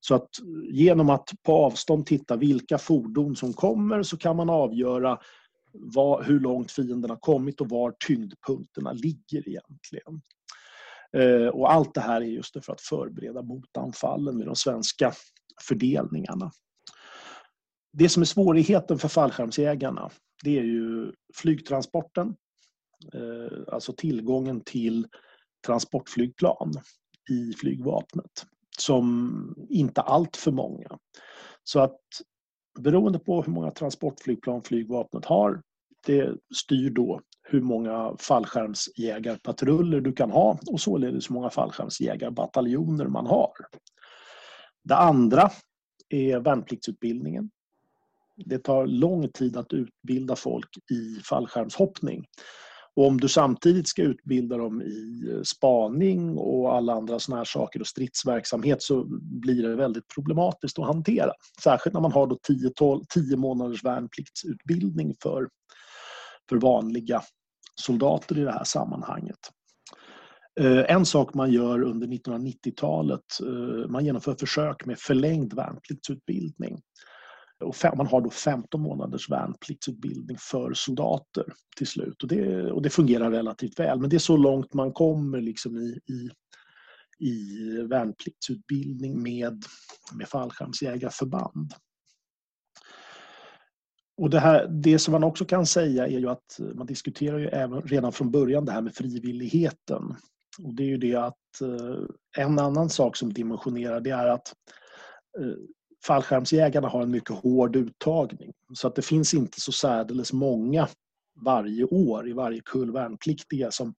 Så 0.00 0.14
att 0.14 0.38
eh, 0.38 0.74
genom 0.74 1.10
att 1.10 1.30
på 1.42 1.52
avstånd 1.52 2.06
titta 2.06 2.36
vilka 2.36 2.78
fordon 2.78 3.36
som 3.36 3.52
kommer 3.52 4.02
så 4.02 4.16
kan 4.16 4.36
man 4.36 4.50
avgöra 4.50 5.18
var, 5.72 6.22
hur 6.22 6.40
långt 6.40 6.72
fienden 6.72 7.10
har 7.10 7.16
kommit 7.16 7.60
och 7.60 7.68
var 7.68 7.94
tyngdpunkterna 8.06 8.92
ligger 8.92 9.48
egentligen. 9.48 10.22
Eh, 11.16 11.48
och 11.48 11.72
allt 11.72 11.94
det 11.94 12.00
här 12.00 12.20
är 12.20 12.26
just 12.26 12.64
för 12.64 12.72
att 12.72 12.80
förbereda 12.80 13.42
motanfallen 13.42 14.38
med 14.38 14.46
de 14.46 14.56
svenska 14.56 15.12
fördelningarna. 15.68 16.50
Det 17.92 18.08
som 18.08 18.22
är 18.22 18.26
svårigheten 18.26 18.98
för 18.98 19.08
fallskärmsjägarna 19.08 20.10
det 20.42 20.58
är 20.58 20.62
ju 20.62 21.12
flygtransporten. 21.34 22.36
Eh, 23.14 23.74
alltså 23.74 23.92
tillgången 23.92 24.60
till 24.60 25.06
transportflygplan 25.66 26.72
i 27.30 27.52
flygvapnet. 27.52 28.46
Som 28.78 29.66
inte 29.68 30.00
allt 30.00 30.36
för 30.36 30.52
många. 30.52 30.98
Så 31.64 31.80
att 31.80 32.00
beroende 32.78 33.18
på 33.18 33.42
hur 33.42 33.52
många 33.52 33.70
transportflygplan 33.70 34.62
flygvapnet 34.62 35.24
har, 35.24 35.62
det 36.06 36.34
styr 36.54 36.90
då 36.90 37.20
hur 37.42 37.60
många 37.60 38.16
fallskärmsjägarpatruller 38.18 40.00
du 40.00 40.12
kan 40.12 40.30
ha 40.30 40.58
och 40.66 40.80
således 40.80 41.30
hur 41.30 41.34
många 41.34 41.50
fallskärmsjägarbataljoner 41.50 43.06
man 43.06 43.26
har. 43.26 43.52
Det 44.84 44.96
andra 44.96 45.50
är 46.08 46.40
värnpliktsutbildningen. 46.40 47.50
Det 48.36 48.58
tar 48.58 48.86
lång 48.86 49.28
tid 49.28 49.56
att 49.56 49.72
utbilda 49.72 50.36
folk 50.36 50.68
i 50.90 51.20
fallskärmshoppning. 51.28 52.26
Och 52.96 53.06
om 53.06 53.20
du 53.20 53.28
samtidigt 53.28 53.88
ska 53.88 54.02
utbilda 54.02 54.56
dem 54.56 54.82
i 54.82 55.28
eh, 55.30 55.42
spaning 55.42 56.38
och 56.38 56.74
alla 56.74 56.92
andra 56.92 57.18
såna 57.18 57.36
här 57.36 57.44
saker 57.44 57.80
och 57.80 57.86
stridsverksamhet 57.86 58.82
så 58.82 59.04
blir 59.20 59.62
det 59.62 59.76
väldigt 59.76 60.08
problematiskt 60.14 60.78
att 60.78 60.86
hantera. 60.86 61.32
Särskilt 61.62 61.94
när 61.94 62.00
man 62.00 62.12
har 62.12 62.26
då 62.26 62.38
10, 62.42 62.70
12, 62.70 63.04
10 63.14 63.36
månaders 63.36 63.84
värnpliktsutbildning 63.84 65.14
för, 65.22 65.48
för 66.48 66.56
vanliga 66.56 67.22
soldater 67.80 68.38
i 68.38 68.44
det 68.44 68.52
här 68.52 68.64
sammanhanget. 68.64 69.38
Eh, 70.60 70.94
en 70.96 71.06
sak 71.06 71.34
man 71.34 71.52
gör 71.52 71.82
under 71.82 72.06
1990-talet, 72.06 73.20
eh, 73.40 73.90
man 73.90 74.04
genomför 74.04 74.34
försök 74.34 74.86
med 74.86 74.98
förlängd 74.98 75.54
värnpliktsutbildning 75.54 76.80
man 77.96 78.06
har 78.06 78.20
då 78.20 78.30
15 78.30 78.80
månaders 78.80 79.30
värnpliktsutbildning 79.30 80.36
för 80.40 80.74
soldater 80.74 81.44
till 81.76 81.86
slut. 81.86 82.22
Och 82.22 82.28
det, 82.28 82.72
och 82.72 82.82
det 82.82 82.90
fungerar 82.90 83.30
relativt 83.30 83.78
väl. 83.78 84.00
Men 84.00 84.10
det 84.10 84.16
är 84.16 84.18
så 84.18 84.36
långt 84.36 84.74
man 84.74 84.92
kommer 84.92 85.40
liksom 85.40 85.76
i, 85.76 86.00
i, 86.12 86.30
i 87.28 87.68
värnpliktsutbildning 87.82 89.22
med, 89.22 89.62
med 90.14 90.28
fallskärmsjägarförband. 90.28 91.74
Och 94.16 94.30
det, 94.30 94.40
här, 94.40 94.66
det 94.68 94.98
som 94.98 95.12
man 95.12 95.24
också 95.24 95.44
kan 95.44 95.66
säga 95.66 96.06
är 96.06 96.18
ju 96.18 96.28
att 96.28 96.60
man 96.74 96.86
diskuterar 96.86 97.38
ju 97.38 97.48
även 97.48 97.82
redan 97.82 98.12
från 98.12 98.30
början 98.30 98.64
det 98.64 98.72
här 98.72 98.82
med 98.82 98.94
frivilligheten. 98.94 100.16
Och 100.62 100.74
det 100.74 100.82
är 100.82 100.86
ju 100.86 100.98
det 100.98 101.14
att 101.14 101.60
eh, 101.62 102.44
en 102.44 102.58
annan 102.58 102.90
sak 102.90 103.16
som 103.16 103.32
dimensionerar 103.32 104.00
det 104.00 104.10
är 104.10 104.26
att 104.26 104.54
eh, 105.38 105.54
fallskärmsjägarna 106.06 106.88
har 106.88 107.02
en 107.02 107.10
mycket 107.10 107.36
hård 107.36 107.76
uttagning. 107.76 108.52
Så 108.74 108.88
att 108.88 108.94
det 108.94 109.02
finns 109.02 109.34
inte 109.34 109.60
så 109.60 109.72
särdeles 109.72 110.32
många 110.32 110.88
varje 111.44 111.84
år 111.84 112.28
i 112.28 112.32
varje 112.32 112.60
kull 112.64 112.92
värnpliktiga 112.92 113.70
som, 113.70 113.94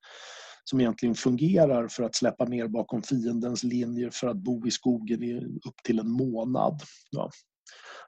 som 0.64 0.80
egentligen 0.80 1.14
fungerar 1.14 1.88
för 1.88 2.02
att 2.02 2.14
släppa 2.14 2.44
ner 2.44 2.68
bakom 2.68 3.02
fiendens 3.02 3.64
linjer 3.64 4.11
för 4.11 4.26
att 4.26 4.37
bo 4.37 4.66
i 4.66 4.70
skogen 4.70 5.23
i 5.23 5.40
upp 5.68 5.76
till 5.84 5.99
en 5.99 6.11
månad. 6.11 6.82
Ja. 7.11 7.30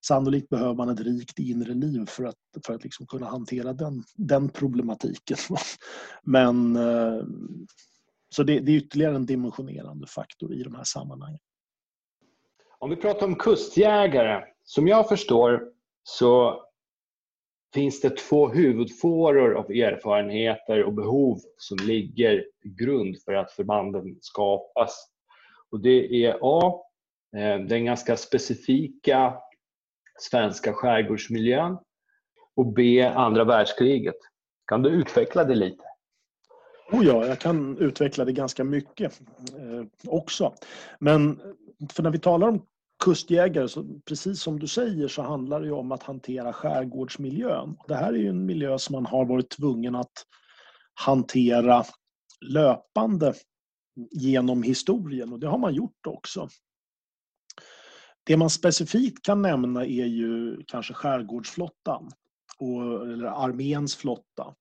Sannolikt 0.07 0.49
behöver 0.49 0.75
man 0.75 0.89
ett 0.89 1.01
rikt 1.01 1.39
inre 1.39 1.75
liv 1.75 2.07
för 2.07 2.25
att, 2.25 2.37
för 2.67 2.75
att 2.75 2.85
liksom 2.85 3.07
kunna 3.07 3.27
hantera 3.27 3.73
den, 3.73 4.05
den 4.15 4.49
problematiken. 4.49 5.39
Men 6.23 6.77
eh, 6.77 7.25
så 8.35 8.43
det, 8.43 8.61
det 8.61 8.73
är 8.73 8.77
ytterligare 8.77 9.17
en 9.17 9.27
dimensionerande 9.27 10.07
faktor 10.07 10.55
i 10.55 10.63
de 10.63 10.75
här 10.75 10.85
sammanhangen. 10.85 11.41
Om 12.79 12.91
vi 12.91 12.97
pratar 12.97 13.27
om 13.27 13.37
kustjägare, 13.37 14.45
som 14.65 14.89
jag 14.89 15.09
förstår 15.09 15.69
så 16.03 16.63
finns 17.75 18.01
det 18.01 18.17
två 18.17 18.49
huvudfåror 18.49 19.55
av 19.55 19.71
erfarenheter 19.71 20.85
och 20.85 20.93
behov 20.93 21.39
som 21.57 21.79
ligger 21.87 22.45
till 22.63 22.75
grund 22.75 23.23
för 23.25 23.33
att 23.33 23.53
förbanden 23.53 24.19
skapas. 24.21 25.09
Och 25.71 25.81
det 25.81 26.25
är 26.25 26.39
A. 26.43 26.83
Eh, 27.37 27.59
den 27.59 27.85
ganska 27.85 28.17
specifika 28.17 29.35
svenska 30.19 30.73
skärgårdsmiljön 30.73 31.79
och 32.57 32.67
B. 32.67 33.03
Andra 33.03 33.45
världskriget. 33.45 34.17
Kan 34.67 34.83
du 34.83 34.91
utveckla 34.91 35.45
det 35.45 35.55
lite? 35.55 35.85
Oh 36.93 37.07
ja, 37.07 37.27
jag 37.27 37.39
kan 37.39 37.79
utveckla 37.79 38.25
det 38.25 38.33
ganska 38.33 38.65
mycket 38.65 39.21
eh, 39.59 39.87
också. 40.09 40.55
Men 40.99 41.41
för 41.93 42.03
när 42.03 42.11
vi 42.11 42.19
talar 42.19 42.49
om 42.49 42.67
kustjägare, 43.05 43.69
så 43.69 44.01
precis 44.05 44.41
som 44.41 44.59
du 44.59 44.67
säger 44.67 45.09
så 45.09 45.23
handlar 45.23 45.61
det 45.61 45.73
om 45.73 45.93
att 45.93 46.03
hantera 46.03 46.53
skärgårdsmiljön. 46.53 47.77
Det 47.89 47.95
här 47.95 48.13
är 48.13 48.19
ju 48.19 48.29
en 48.29 48.47
miljö 48.47 48.79
som 48.79 48.93
man 48.93 49.07
har 49.07 49.25
varit 49.25 49.51
tvungen 49.51 49.95
att 49.95 50.13
hantera 50.95 51.85
löpande 52.41 53.35
genom 54.11 54.63
historien 54.63 55.33
och 55.33 55.41
det 55.41 55.49
har 55.49 55.59
man 55.59 55.75
gjort 55.75 56.07
också. 56.07 56.49
Det 58.25 58.37
man 58.37 58.51
specifikt 58.51 59.25
kan 59.25 59.43
nämna 59.43 59.85
är 59.85 60.07
ju 60.07 60.63
kanske 60.67 60.95
skärgårdsflottan, 60.95 62.11
och, 62.59 63.03
eller 63.13 63.27
arméns 63.27 63.97
flotta, 63.97 64.55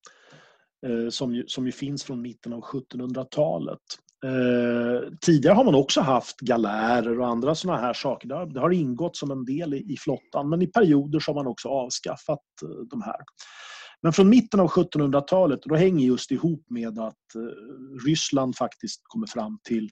eh, 0.86 1.10
som 1.10 1.36
ju, 1.36 1.48
som 1.48 1.66
ju 1.66 1.72
finns 1.72 2.04
från 2.04 2.22
mitten 2.22 2.54
av 2.54 2.62
1700-talet. 2.62 3.80
Eh, 4.26 5.10
tidigare 5.22 5.56
har 5.56 5.64
man 5.64 5.76
också 5.76 6.02
haft 6.02 6.40
galärer 6.40 7.20
och 7.20 7.28
andra 7.28 7.56
sådana 7.56 7.82
här 7.82 7.94
saker. 7.94 8.28
Det 8.28 8.36
har, 8.36 8.46
det 8.46 8.60
har 8.60 8.72
ingått 8.72 9.18
som 9.18 9.32
en 9.32 9.46
del 9.46 9.74
i, 9.74 9.94
i, 9.94 9.98
flottan, 9.98 10.50
men 10.50 10.62
i 10.62 10.68
perioder 10.68 11.20
så 11.20 11.32
har 11.32 11.36
man 11.36 11.48
också 11.48 11.70
avskaffat 11.70 12.40
eh, 12.64 12.70
de 12.90 13.02
här. 13.02 13.20
Men 14.02 14.14
från 14.14 14.30
mitten 14.30 14.60
av 14.60 14.68
1700-talet, 14.68 15.64
och 15.64 15.70
då 15.70 15.76
hänger 15.76 16.08
just 16.08 16.32
ihop 16.32 16.66
med 16.70 17.00
att 17.00 17.36
eh, 17.36 18.06
Ryssland 18.08 18.56
faktiskt 18.56 19.02
kommer 19.04 19.28
fram 19.28 19.60
till, 19.64 19.90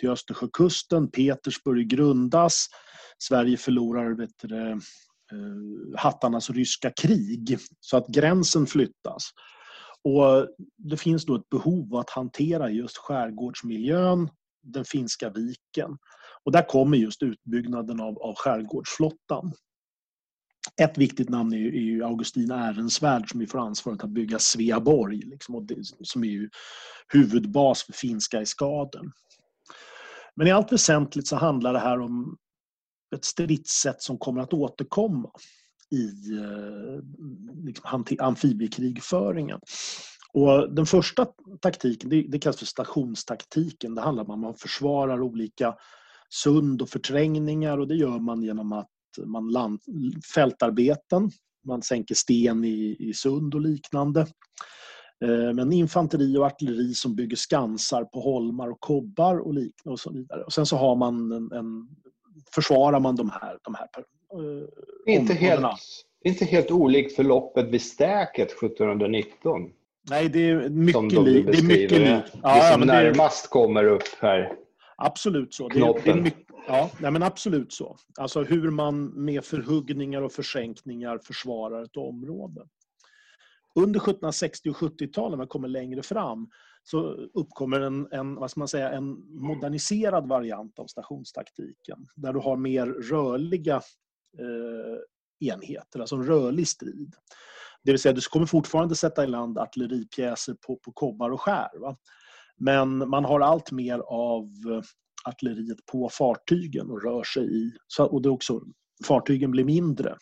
till 0.00 0.10
Östersjökusten, 0.10 1.10
Petersburg 1.10 1.88
grundas, 1.88 2.66
Sverige 3.18 3.56
förlorar 3.56 4.16
vet 4.16 4.30
du, 4.42 4.70
eh, 4.70 4.76
hattarnas 5.96 6.50
ryska 6.50 6.90
krig, 6.90 7.58
så 7.80 7.96
att 7.96 8.06
gränsen 8.08 8.66
flyttas. 8.66 9.30
Och 10.06 10.48
det 10.76 10.96
finns 10.96 11.24
då 11.24 11.34
ett 11.34 11.48
behov 11.48 11.94
av 11.94 12.00
att 12.00 12.10
hantera 12.10 12.70
just 12.70 12.96
skärgårdsmiljön, 12.96 14.30
den 14.62 14.84
finska 14.84 15.30
viken. 15.30 15.98
Och 16.44 16.52
där 16.52 16.68
kommer 16.68 16.96
just 16.96 17.22
utbyggnaden 17.22 18.00
av, 18.00 18.18
av 18.18 18.34
skärgårdsflottan. 18.34 19.52
Ett 20.82 20.98
viktigt 20.98 21.28
namn 21.28 21.52
är 21.52 21.56
ju, 21.56 22.04
Augustin 22.04 22.50
Ehrensvärd 22.50 23.30
som 23.30 23.46
får 23.46 23.58
ansvaret 23.58 24.04
att 24.04 24.10
bygga 24.10 24.38
Sveaborg, 24.38 25.18
liksom, 25.18 25.54
och 25.54 25.62
det, 25.62 25.76
som 26.00 26.24
är 26.24 26.28
ju 26.28 26.50
huvudbas 27.08 27.82
för 27.82 27.92
finska 27.92 28.40
i 28.40 28.46
skaden. 28.46 29.12
Men 30.36 30.46
i 30.46 30.50
allt 30.50 30.72
väsentligt 30.72 31.28
så 31.28 31.36
handlar 31.36 31.72
det 31.72 31.78
här 31.78 32.00
om 32.00 32.36
ett 33.16 33.24
stridssätt 33.24 34.02
som 34.02 34.18
kommer 34.18 34.40
att 34.40 34.52
återkomma 34.52 35.30
i 35.90 36.04
eh, 36.38 37.00
liksom, 37.64 38.04
amfibiekrigföringen. 38.18 39.60
Och 40.32 40.74
den 40.74 40.86
första 40.86 41.26
taktiken, 41.60 42.10
det, 42.10 42.22
det 42.22 42.38
kallas 42.38 42.58
för 42.58 42.66
stationstaktiken. 42.66 43.94
Det 43.94 44.00
handlar 44.00 44.24
om 44.24 44.30
att 44.30 44.38
man 44.38 44.54
försvarar 44.54 45.22
olika 45.22 45.74
sund 46.30 46.82
och 46.82 46.88
förträngningar 46.88 47.78
och 47.78 47.88
det 47.88 47.94
gör 47.94 48.18
man 48.18 48.42
genom 48.42 48.72
att 48.72 48.90
man 49.24 49.48
land, 49.48 49.80
fältarbeten, 50.34 51.30
man 51.66 51.82
sänker 51.82 52.14
sten 52.14 52.64
i, 52.64 52.96
i 52.98 53.14
sund 53.14 53.54
och 53.54 53.60
liknande. 53.60 54.20
Eh, 55.24 55.52
men 55.54 55.72
infanteri 55.72 56.36
och 56.36 56.46
artilleri 56.46 56.94
som 56.94 57.16
bygger 57.16 57.36
skansar 57.36 58.04
på 58.04 58.20
holmar 58.20 58.68
och 58.68 58.80
kobbar 58.80 59.38
och 59.38 59.54
liknande 59.54 59.92
och 59.92 60.00
så 60.00 60.12
vidare. 60.12 60.44
Och 60.44 60.52
sen 60.52 60.66
så 60.66 60.76
har 60.76 60.96
man 60.96 61.32
en, 61.32 61.52
en 61.52 61.88
försvarar 62.54 63.00
man 63.00 63.16
de 63.16 63.30
här, 63.30 63.58
de 63.62 63.74
här 63.74 63.88
inte, 65.06 65.34
helt, 65.34 65.66
inte 66.24 66.44
helt 66.44 66.70
olikt 66.70 67.16
förloppet 67.16 67.68
vid 67.68 67.82
Stäket 67.82 68.52
1719. 68.52 69.70
Nej, 70.10 70.28
det 70.28 70.50
är 70.50 70.68
mycket 70.68 71.22
likt. 71.22 71.46
Det 71.52 71.58
är 71.58 71.62
mycket 71.62 71.98
likt. 71.98 72.32
Ja, 72.42 72.56
det 72.56 72.72
som 72.72 72.80
närmast 72.80 73.44
det... 73.44 73.48
kommer 73.48 73.84
upp 73.84 74.08
här. 74.20 74.52
Absolut 74.96 75.54
så. 75.54 75.68
Det 75.68 75.78
är, 75.78 76.00
det 76.04 76.10
är 76.10 76.14
mycket, 76.14 76.46
ja, 76.66 76.90
nej, 77.00 77.10
men 77.10 77.22
absolut 77.22 77.72
så. 77.72 77.96
Alltså 78.18 78.42
hur 78.42 78.70
man 78.70 79.06
med 79.24 79.44
förhuggningar 79.44 80.22
och 80.22 80.32
försänkningar 80.32 81.18
försvarar 81.18 81.82
ett 81.82 81.96
område. 81.96 82.62
Under 83.74 84.00
1760 84.00 84.70
och 84.70 84.76
70-talet, 84.76 85.30
när 85.30 85.36
man 85.36 85.46
kommer 85.46 85.68
längre 85.68 86.02
fram, 86.02 86.50
så 86.82 86.98
uppkommer 87.34 87.80
en, 87.80 88.08
en, 88.10 88.34
vad 88.34 88.50
man 88.56 88.68
säga, 88.68 88.90
en 88.90 89.06
moderniserad 89.28 90.28
variant 90.28 90.78
av 90.78 90.86
stationstaktiken. 90.86 92.06
Där 92.16 92.32
du 92.32 92.38
har 92.38 92.56
mer 92.56 92.86
rörliga 92.86 93.74
eh, 93.74 93.80
Eh, 94.38 94.98
enheter, 95.40 96.00
alltså 96.00 96.16
en 96.16 96.26
rörlig 96.26 96.68
strid. 96.68 97.14
Det 97.82 97.92
vill 97.92 98.00
säga, 98.00 98.12
du 98.12 98.20
kommer 98.20 98.46
fortfarande 98.46 98.94
sätta 98.94 99.24
i 99.24 99.26
land 99.26 99.58
artilleripjäser 99.58 100.54
på, 100.66 100.76
på 100.76 100.92
kobbar 100.92 101.30
och 101.30 101.40
skär. 101.40 101.80
Va? 101.80 101.96
Men 102.56 103.08
man 103.08 103.24
har 103.24 103.40
allt 103.40 103.72
mer 103.72 103.98
av 103.98 104.44
eh, 104.44 104.82
artilleriet 105.24 105.86
på 105.92 106.08
fartygen 106.08 106.90
och 106.90 107.02
rör 107.02 107.24
sig 107.24 107.56
i... 107.56 107.72
och 107.98 108.22
det 108.22 108.30
också, 108.30 108.60
fartygen 109.04 109.50
blir 109.50 109.64
mindre. 109.64 110.16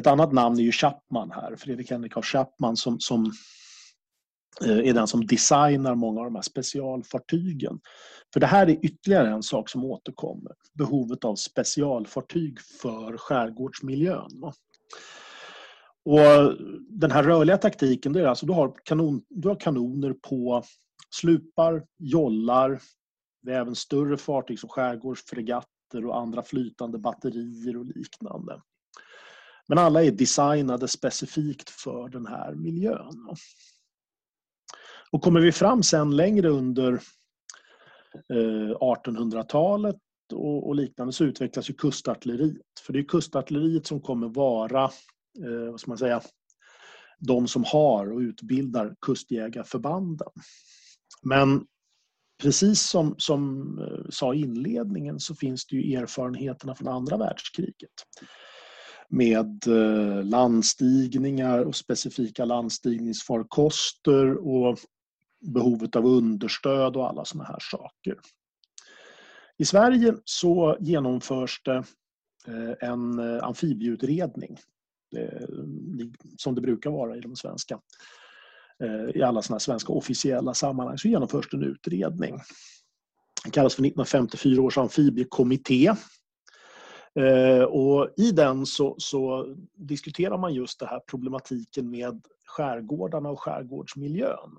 Ett 0.00 0.06
annat 0.06 0.32
namn 0.32 0.58
är 0.58 0.62
ju 0.62 0.72
Chapman 0.72 1.30
här, 1.30 1.56
Fredrik 1.56 1.90
Henrik 1.90 2.16
av 2.16 2.22
Chapman 2.22 2.76
som, 2.76 3.00
som 3.00 3.32
Eh, 4.64 4.78
är 4.78 4.94
den 4.94 5.06
som 5.06 5.26
designar 5.26 5.94
många 5.94 6.20
av 6.20 6.24
de 6.24 6.34
här 6.34 6.42
specialfartygen. 6.42 7.80
För 8.32 8.40
det 8.40 8.46
här 8.46 8.66
är 8.66 8.84
ytterligare 8.84 9.28
en 9.28 9.42
sak 9.42 9.68
som 9.68 9.84
återkommer. 9.84 10.52
Behovet 10.72 11.24
av 11.24 11.34
specialfartyg 11.34 12.60
för 12.60 13.16
skärgårdsmiljön. 13.16 14.44
Och 16.04 16.54
den 16.88 17.10
här 17.10 17.22
rörliga 17.22 17.58
taktiken, 17.58 18.12
det 18.12 18.20
är 18.20 18.26
alltså 18.26 18.46
du 18.46 18.52
har, 18.52 18.74
kanon, 18.84 19.22
du 19.28 19.48
har 19.48 19.60
kanoner 19.60 20.12
på 20.12 20.62
slupar, 21.10 21.86
jollar, 21.98 22.80
det 23.42 23.52
är 23.52 23.60
även 23.60 23.74
större 23.74 24.16
fartyg 24.16 24.58
som 24.58 24.68
skärgårdsfregatter 24.68 26.06
och 26.06 26.18
andra 26.18 26.42
flytande 26.42 26.98
batterier 26.98 27.76
och 27.76 27.86
liknande. 27.86 28.62
Men 29.68 29.78
alla 29.78 30.04
är 30.04 30.10
designade 30.10 30.88
specifikt 30.88 31.70
för 31.70 32.08
den 32.08 32.26
här 32.26 32.54
miljön. 32.54 33.36
Och 35.10 35.22
kommer 35.22 35.40
vi 35.40 35.52
fram 35.52 35.82
sen 35.82 36.16
längre 36.16 36.48
under 36.48 36.92
eh, 38.30 38.76
1800-talet 38.80 39.96
och, 40.32 40.74
liknande 40.74 41.12
så 41.12 41.24
utvecklas 41.24 41.70
ju 41.70 41.74
kustartilleriet. 41.74 42.80
För 42.80 42.92
det 42.92 42.98
är 42.98 43.04
kustartilleriet 43.04 43.86
som 43.86 44.00
kommer 44.00 44.28
vara, 44.28 44.84
eh, 45.44 45.70
vad 45.70 45.80
ska 45.80 45.90
man 45.90 45.98
säga, 45.98 46.20
de 47.18 47.48
som 47.48 47.64
har 47.64 48.12
och 48.12 48.18
utbildar 48.18 48.94
kustjägarförbanden. 49.00 50.28
Men 51.22 51.66
precis 52.42 52.82
som, 52.82 53.14
som 53.18 53.62
eh, 53.78 54.10
sa 54.10 54.34
i 54.34 54.40
inledningen 54.40 55.20
så 55.20 55.34
finns 55.34 55.66
det 55.66 55.76
ju 55.76 55.96
erfarenheterna 55.96 56.74
från 56.74 56.88
andra 56.88 57.16
världskriget 57.16 57.92
med 59.08 59.66
eh, 59.66 60.24
landstigningar 60.24 61.58
och 61.58 61.76
specifika 61.76 62.44
landstigningsfarkoster 62.44 64.48
och 64.48 64.78
behovet 65.40 65.96
av 65.96 66.06
understöd 66.06 66.96
och 66.96 67.08
alla 67.08 67.24
sådana 67.24 67.48
här 67.48 67.58
saker. 67.60 68.16
I 69.58 69.64
Sverige 69.64 70.14
så 70.24 70.76
genomförs 70.80 71.62
det 71.64 71.84
eh, 72.46 72.90
en 72.90 73.18
eh, 73.18 73.44
amfibieutredning 73.44 74.58
eh, 75.16 75.48
som 76.38 76.54
det 76.54 76.60
brukar 76.60 76.90
vara 76.90 77.16
i 77.16 77.20
de 77.20 77.36
svenska 77.36 77.80
i 79.14 79.22
alla 79.22 79.42
sådana 79.42 79.60
svenska 79.60 79.92
officiella 79.92 80.54
sammanhang 80.54 80.98
så 80.98 81.08
genomförs 81.08 81.50
det 81.50 81.56
en 81.56 81.62
utredning. 81.62 82.38
Den 83.44 83.52
kallas 83.52 83.74
för 83.74 83.82
1954 83.82 84.62
års 84.62 84.78
amfibiekommitté. 84.78 85.92
Och 87.68 88.08
I 88.16 88.30
den 88.30 88.66
så, 88.66 88.94
så, 88.98 89.54
diskuterar 89.74 90.38
man 90.38 90.54
just 90.54 90.80
den 90.80 90.88
här 90.88 91.00
problematiken 91.10 91.90
med 91.90 92.20
skärgårdarna 92.46 93.28
och 93.28 93.40
skärgårdsmiljön. 93.40 94.50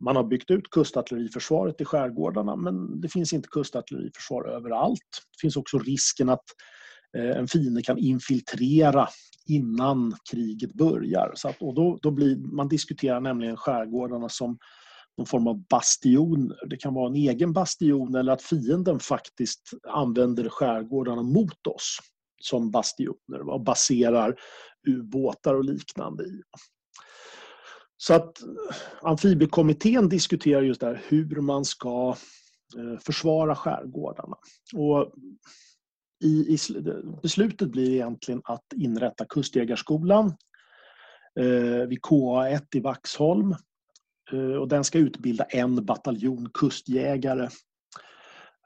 Man 0.00 0.16
har 0.16 0.24
byggt 0.24 0.50
ut 0.50 0.70
kustartilleriförsvaret 0.70 1.80
i 1.80 1.84
skärgårdarna 1.84 2.56
men 2.56 3.00
det 3.00 3.08
finns 3.08 3.32
inte 3.32 3.48
kustartilleriförsvar 3.48 4.48
överallt. 4.48 5.00
Det 5.32 5.40
finns 5.40 5.56
också 5.56 5.78
risken 5.78 6.28
att 6.28 6.44
eh, 7.16 7.36
en 7.36 7.48
fiende 7.48 7.82
kan 7.82 7.98
infiltrera 7.98 9.08
innan 9.46 10.16
kriget 10.30 10.74
börjar. 10.74 11.32
Så 11.34 11.48
att, 11.48 11.62
och 11.62 11.74
då, 11.74 11.98
då 12.02 12.10
blir, 12.10 12.36
man 12.36 12.68
diskuterar 12.68 13.20
nämligen 13.20 13.56
skärgårdarna 13.56 14.28
som 14.28 14.58
någon 15.16 15.26
form 15.26 15.46
av 15.46 15.66
bastion. 15.68 16.54
Det 16.70 16.76
kan 16.76 16.94
vara 16.94 17.08
en 17.08 17.14
egen 17.14 17.52
bastion 17.52 18.14
eller 18.14 18.32
att 18.32 18.42
fienden 18.42 19.00
faktiskt 19.00 19.70
använder 19.88 20.48
skärgårdarna 20.48 21.22
mot 21.22 21.66
oss 21.66 21.98
som 22.42 22.70
bastioner 22.70 23.48
och 23.50 23.60
baserar 23.60 24.36
ubåtar 24.88 25.54
och 25.54 25.64
liknande 25.64 26.24
i. 26.24 26.42
Så 27.96 28.14
att 28.14 28.42
eh, 28.42 28.48
Amfibiekommittén 29.02 30.08
diskuterar 30.08 30.62
just 30.62 30.80
där 30.80 31.02
hur 31.08 31.40
man 31.40 31.64
ska 31.64 32.16
eh, 32.76 32.98
försvara 33.00 33.56
skärgårdarna. 33.56 34.36
Och 34.74 35.12
i, 36.24 36.54
i, 36.54 36.58
beslutet 37.22 37.68
blir 37.68 37.90
egentligen 37.90 38.42
att 38.44 38.72
inrätta 38.74 39.24
Kustjägarskolan 39.24 40.26
eh, 41.40 41.86
vid 41.88 42.00
KA1 42.00 42.66
i 42.74 42.80
Vaxholm. 42.80 43.54
Eh, 44.32 44.54
och 44.54 44.68
den 44.68 44.84
ska 44.84 44.98
utbilda 44.98 45.44
en 45.44 45.84
bataljon 45.84 46.50
kustjägare 46.54 47.48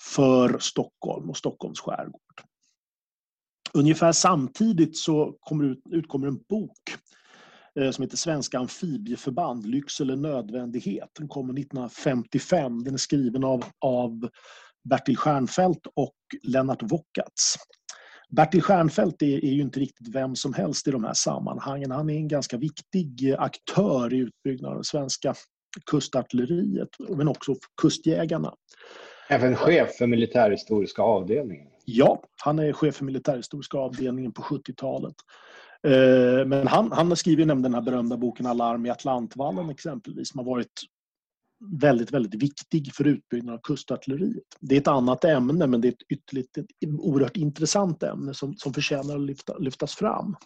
för 0.03 0.59
Stockholm 0.59 1.31
och 1.31 1.37
Stockholms 1.37 1.81
skärgård. 1.81 2.23
Ungefär 3.75 4.13
samtidigt 4.13 4.97
så 4.97 5.37
kommer 5.41 5.65
ut, 5.65 5.83
utkommer 5.91 6.27
en 6.27 6.43
bok 6.49 6.79
som 7.93 8.03
heter 8.03 8.17
Svenska 8.17 8.59
amfibieförband, 8.59 9.67
lyx 9.67 10.01
eller 10.01 10.17
nödvändighet. 10.17 11.09
Den 11.19 11.29
kommer 11.29 11.53
1955. 11.53 12.85
Den 12.85 12.95
är 12.95 12.99
skriven 12.99 13.45
av, 13.45 13.65
av 13.81 14.29
Bertil 14.91 15.17
Stjernfeldt 15.17 15.87
och 15.95 16.17
Lennart 16.43 16.83
Wockatz. 16.83 17.55
Bertil 18.31 18.63
Stjernfeldt 18.63 19.23
är, 19.23 19.45
är, 19.45 19.53
ju 19.53 19.63
inte 19.63 19.81
riktigt 19.81 20.09
vem 20.15 20.37
som 20.37 20.55
helst 20.55 20.89
i 20.89 20.91
de 20.91 21.05
här 21.05 21.15
sammanhangen. 21.15 21.91
Han 21.91 22.11
är 22.11 22.15
en 22.15 22.29
ganska 22.29 22.57
viktig 22.57 23.35
aktör 23.39 24.15
i 24.15 24.19
utbyggnaden 24.19 24.77
av 24.77 24.79
det 24.79 24.85
svenska 24.85 25.35
kustartilleriet, 25.91 26.89
men 27.09 27.29
också 27.29 27.55
kustjägarna. 27.83 28.55
Även 29.29 29.57
chef 29.57 29.97
för 29.99 30.07
militärhistoriska 30.07 31.03
avdelningen? 31.03 31.69
Ja, 31.85 32.23
han 32.45 32.59
är 32.59 32.73
chef 32.73 32.95
för 32.95 33.05
militärhistoriska 33.05 33.79
avdelningen 33.79 34.33
på 34.33 34.43
70-talet. 34.43 35.15
Eh, 35.87 36.47
men 36.47 36.67
han, 36.67 36.93
han 36.93 37.17
skriver 37.17 37.47
nämligen 37.47 37.73
den 37.73 37.75
här 37.75 37.91
berömda 37.91 38.17
boken 38.17 38.47
Alarm 38.47 38.87
i 38.87 38.91
Atlantvallen 38.91 39.71
exempelvis, 39.71 40.29
som 40.29 40.39
har 40.39 40.47
varit 40.47 40.73
väldigt, 41.81 42.13
väldigt 42.13 42.43
viktig 42.43 42.95
för 42.95 43.07
utbyggnaden 43.07 43.59
av 43.59 43.63
kustartilleriet. 43.63 44.45
Det 44.61 44.77
är 44.77 44.81
ett 44.81 44.89
annat 44.89 45.25
ämne 45.25 45.67
men 45.67 45.81
det 45.81 45.89
är 45.89 45.93
ett 45.93 46.13
ytterligt 46.13 46.59
ett 46.59 46.67
oerhört 46.99 47.37
intressant 47.37 48.03
ämne 48.03 48.35
som, 48.35 48.55
som 48.55 48.75
förtjänar 48.75 49.17
att 49.17 49.23
lyfta, 49.23 49.59
lyftas 49.59 49.95
fram. 49.95 50.37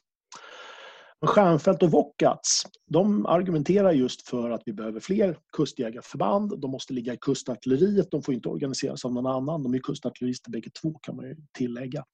Stjernfeldt 1.27 1.83
och 1.83 1.91
Wockatz 1.91 2.63
de 2.87 3.27
argumenterar 3.27 3.93
just 3.93 4.29
för 4.29 4.51
att 4.51 4.63
vi 4.67 4.73
behöver 4.73 5.01
fler 5.01 5.39
kustjägarförband. 5.53 6.61
De 6.61 6.71
måste 6.71 6.93
ligga 6.93 7.15
i 7.15 7.19
kustartilleriet, 7.21 8.11
de 8.11 8.23
får 8.23 8.35
inte 8.35 8.49
organiseras 8.49 9.05
av 9.05 9.13
någon 9.13 9.27
annan. 9.27 9.63
De 9.63 9.75
är 9.75 9.79
kustartillerister 9.79 10.51
bägge 10.51 10.71
två 10.83 10.99
kan 11.03 11.17
man 11.17 11.25
ju 11.25 11.37
tillägga. 11.59 12.05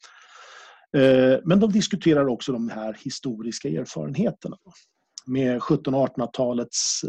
Eh, 0.96 1.38
men 1.44 1.60
de 1.60 1.72
diskuterar 1.72 2.28
också 2.28 2.52
de 2.52 2.68
här 2.68 2.96
historiska 3.00 3.68
erfarenheterna 3.68 4.56
med 5.26 5.56
1700 5.56 6.00
och 6.00 6.16
1800-talets 6.16 7.00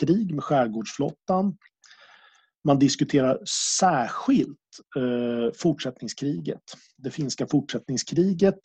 krig 0.00 0.34
med 0.34 0.44
skärgårdsflottan. 0.44 1.56
Man 2.64 2.78
diskuterar 2.78 3.38
särskilt 3.78 4.58
eh, 4.96 5.52
fortsättningskriget, 5.54 6.62
det 6.96 7.10
finska 7.10 7.46
fortsättningskriget 7.46 8.60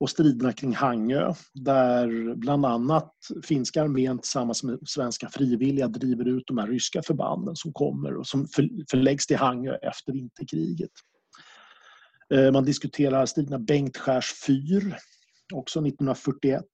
och 0.00 0.10
striderna 0.10 0.52
kring 0.52 0.74
Hangö 0.74 1.32
där 1.54 2.34
bland 2.34 2.66
annat 2.66 3.12
finska 3.42 3.82
armén 3.82 4.18
tillsammans 4.18 4.62
med 4.62 4.78
svenska 4.86 5.28
frivilliga 5.28 5.88
driver 5.88 6.24
ut 6.24 6.46
de 6.46 6.58
här 6.58 6.66
ryska 6.66 7.02
förbanden 7.02 7.56
som 7.56 7.72
kommer 7.72 8.16
och 8.16 8.26
som 8.26 8.46
förläggs 8.90 9.26
till 9.26 9.36
Hangö 9.36 9.74
efter 9.74 10.12
vinterkriget. 10.12 10.90
Eh, 12.30 12.52
man 12.52 12.64
diskuterar 12.64 13.26
striderna 13.26 13.58
Bengtskärs 13.58 14.32
fyr, 14.46 14.96
också 15.54 15.80
1941. 15.80 16.64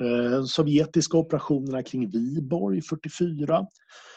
Eh, 0.00 0.44
sovjetiska 0.44 1.16
operationerna 1.16 1.82
kring 1.82 2.10
Viborg 2.10 2.82
44. 2.82 3.66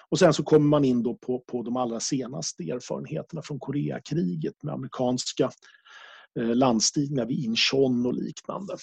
Och 0.09 0.19
sen 0.19 0.33
så 0.33 0.43
kommer 0.43 0.67
man 0.67 0.85
in 0.85 1.03
då 1.03 1.15
på, 1.15 1.39
på 1.39 1.63
de 1.63 1.77
allra 1.77 1.99
senaste 1.99 2.63
erfarenheterna 2.63 3.41
från 3.41 3.59
Koreakriget 3.59 4.63
med 4.63 4.73
amerikanska 4.73 5.51
eh, 6.39 6.55
landstigningar 6.55 7.25
vid 7.25 7.39
Incheon 7.39 8.05
och 8.05 8.13
liknande. 8.13 8.77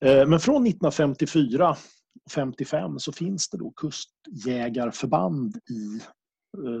Men 0.00 0.40
från 0.40 0.66
1954 0.66 1.76
55 2.30 2.98
så 2.98 3.12
finns 3.12 3.48
det 3.48 3.58
då 3.58 3.72
kustjägarförband 3.76 5.56
i, 5.56 6.00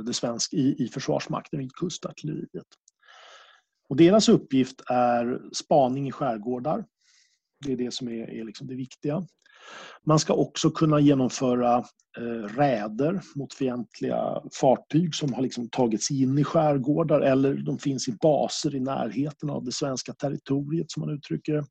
det 0.06 0.14
svenska, 0.14 0.56
i, 0.56 0.84
i 0.84 0.88
Försvarsmakten, 0.88 1.60
i 1.60 1.68
kustartilleriet. 1.80 2.66
Och 3.88 3.96
deras 3.96 4.28
uppgift 4.28 4.82
är 4.86 5.40
spaning 5.52 6.08
i 6.08 6.12
skärgårdar, 6.12 6.84
det 7.64 7.72
är 7.72 7.76
det 7.76 7.94
som 7.94 8.08
är, 8.08 8.30
är 8.30 8.44
liksom 8.44 8.66
det 8.66 8.74
viktiga. 8.74 9.26
Man 10.04 10.18
ska 10.18 10.34
också 10.34 10.70
kunna 10.70 11.00
genomföra 11.00 11.76
eh, 12.18 12.56
räder 12.56 13.20
mot 13.34 13.54
fientliga 13.54 14.42
fartyg 14.60 15.14
som 15.14 15.32
har 15.32 15.42
liksom 15.42 15.68
tagits 15.68 16.10
in 16.10 16.38
i 16.38 16.44
skärgårdar 16.44 17.20
eller 17.20 17.54
de 17.54 17.78
finns 17.78 18.08
i 18.08 18.12
baser 18.12 18.74
i 18.74 18.80
närheten 18.80 19.50
av 19.50 19.64
det 19.64 19.72
svenska 19.72 20.12
territoriet 20.12 20.90
som 20.90 21.00
man 21.00 21.10
uttrycker 21.16 21.52
det. 21.52 21.64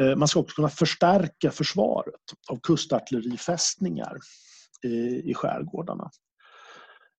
Eh, 0.00 0.16
man 0.16 0.28
ska 0.28 0.40
också 0.40 0.54
kunna 0.54 0.68
förstärka 0.68 1.50
försvaret 1.50 2.20
av 2.50 2.60
kustartillerifästningar 2.62 4.16
eh, 4.84 5.16
i 5.16 5.32
skärgårdarna. 5.34 6.10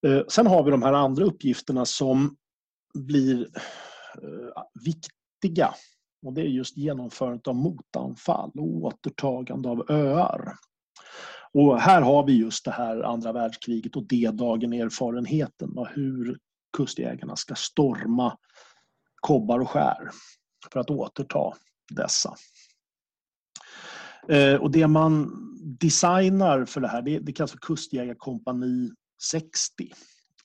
Eh, 0.08 0.22
sen 0.28 0.48
har 0.48 0.64
vi 0.64 0.72
de 0.72 0.84
här 0.84 0.94
andra 0.94 1.26
uppgifterna 1.26 1.86
som 1.86 2.36
blir 2.94 3.42
eh, 4.24 4.64
viktiga 4.84 5.74
och 6.26 6.34
det 6.34 6.42
är 6.42 6.46
just 6.46 6.78
genomförandet 6.78 7.48
av 7.48 7.56
motanfall 7.56 8.52
och 8.56 8.68
återtagande 8.68 9.70
av 9.70 9.92
öar. 9.92 10.56
Och 11.54 11.80
här 11.80 12.02
har 12.02 12.26
vi 12.26 12.34
just 12.34 12.66
det 12.66 12.72
här 12.72 13.02
andra 13.02 13.32
världskriget 13.32 13.96
och 13.96 14.08
D-dagen 14.08 14.74
erfarenheten 14.74 15.78
av 15.78 15.88
hur 15.88 16.40
kustjägarna 16.78 17.36
ska 17.36 17.56
storma 17.56 18.38
kobbar 19.16 19.60
och 19.60 19.70
skär 19.70 20.10
för 20.74 20.80
att 20.80 20.90
återta 20.90 21.54
dessa. 21.92 22.36
Eh, 24.30 24.56
och 24.56 24.72
det 24.72 24.88
man 24.88 25.32
designar 25.80 26.66
för 26.66 26.82
det 26.82 26.88
här, 26.88 27.02
det, 27.02 27.20
det 27.20 27.34
kallas 27.34 27.52
för 27.52 27.58
Kustjägarkompani 27.58 28.92
60. 29.30 29.92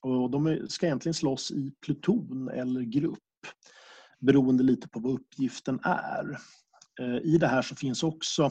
Och 0.01 0.29
de 0.29 0.67
ska 0.69 0.85
egentligen 0.85 1.13
slåss 1.13 1.51
i 1.51 1.73
pluton 1.81 2.49
eller 2.49 2.81
grupp 2.81 3.19
beroende 4.19 4.63
lite 4.63 4.89
på 4.89 4.99
vad 4.99 5.13
uppgiften 5.13 5.79
är. 5.83 6.39
Eh, 7.01 7.17
I 7.23 7.37
det 7.37 7.47
här 7.47 7.61
så 7.61 7.75
finns 7.75 8.03
också 8.03 8.43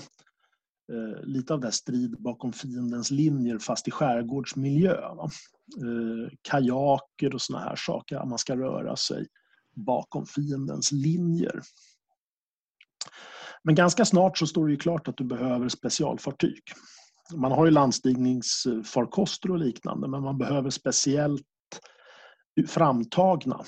eh, 0.92 1.22
lite 1.24 1.54
av 1.54 1.60
det 1.60 1.72
strid 1.72 2.22
bakom 2.22 2.52
fiendens 2.52 3.10
linjer 3.10 3.58
fast 3.58 3.88
i 3.88 3.90
skärgårdsmiljö. 3.90 4.94
Eh, 4.94 6.32
kajaker 6.42 7.34
och 7.34 7.42
såna 7.42 7.58
här 7.58 7.76
saker, 7.76 8.24
man 8.24 8.38
ska 8.38 8.56
röra 8.56 8.96
sig 8.96 9.26
bakom 9.76 10.26
fiendens 10.26 10.92
linjer. 10.92 11.62
Men 13.62 13.74
ganska 13.74 14.04
snart 14.04 14.38
så 14.38 14.46
står 14.46 14.66
det 14.66 14.72
ju 14.72 14.78
klart 14.78 15.08
att 15.08 15.16
du 15.16 15.24
behöver 15.24 15.68
specialfartyg. 15.68 16.62
Man 17.34 17.52
har 17.52 17.64
ju 17.64 17.70
landstigningsfarkoster 17.70 19.50
och 19.50 19.58
liknande 19.58 20.08
men 20.08 20.22
man 20.22 20.38
behöver 20.38 20.70
speciellt 20.70 21.42
framtagna 22.66 23.64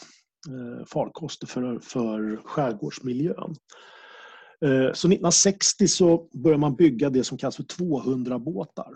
eh, 0.49 0.87
farkoster 0.87 1.46
för, 1.46 1.79
för 1.79 2.37
skärgårdsmiljön. 2.44 3.55
Eh, 4.64 4.92
så 4.92 5.09
1960 5.09 5.88
så 5.88 6.29
började 6.33 6.61
man 6.61 6.77
bygga 6.77 7.11
det 7.11 7.25
som 7.25 7.38
kallas 7.38 7.57
för 7.57 7.62
200-båtar. 7.62 8.94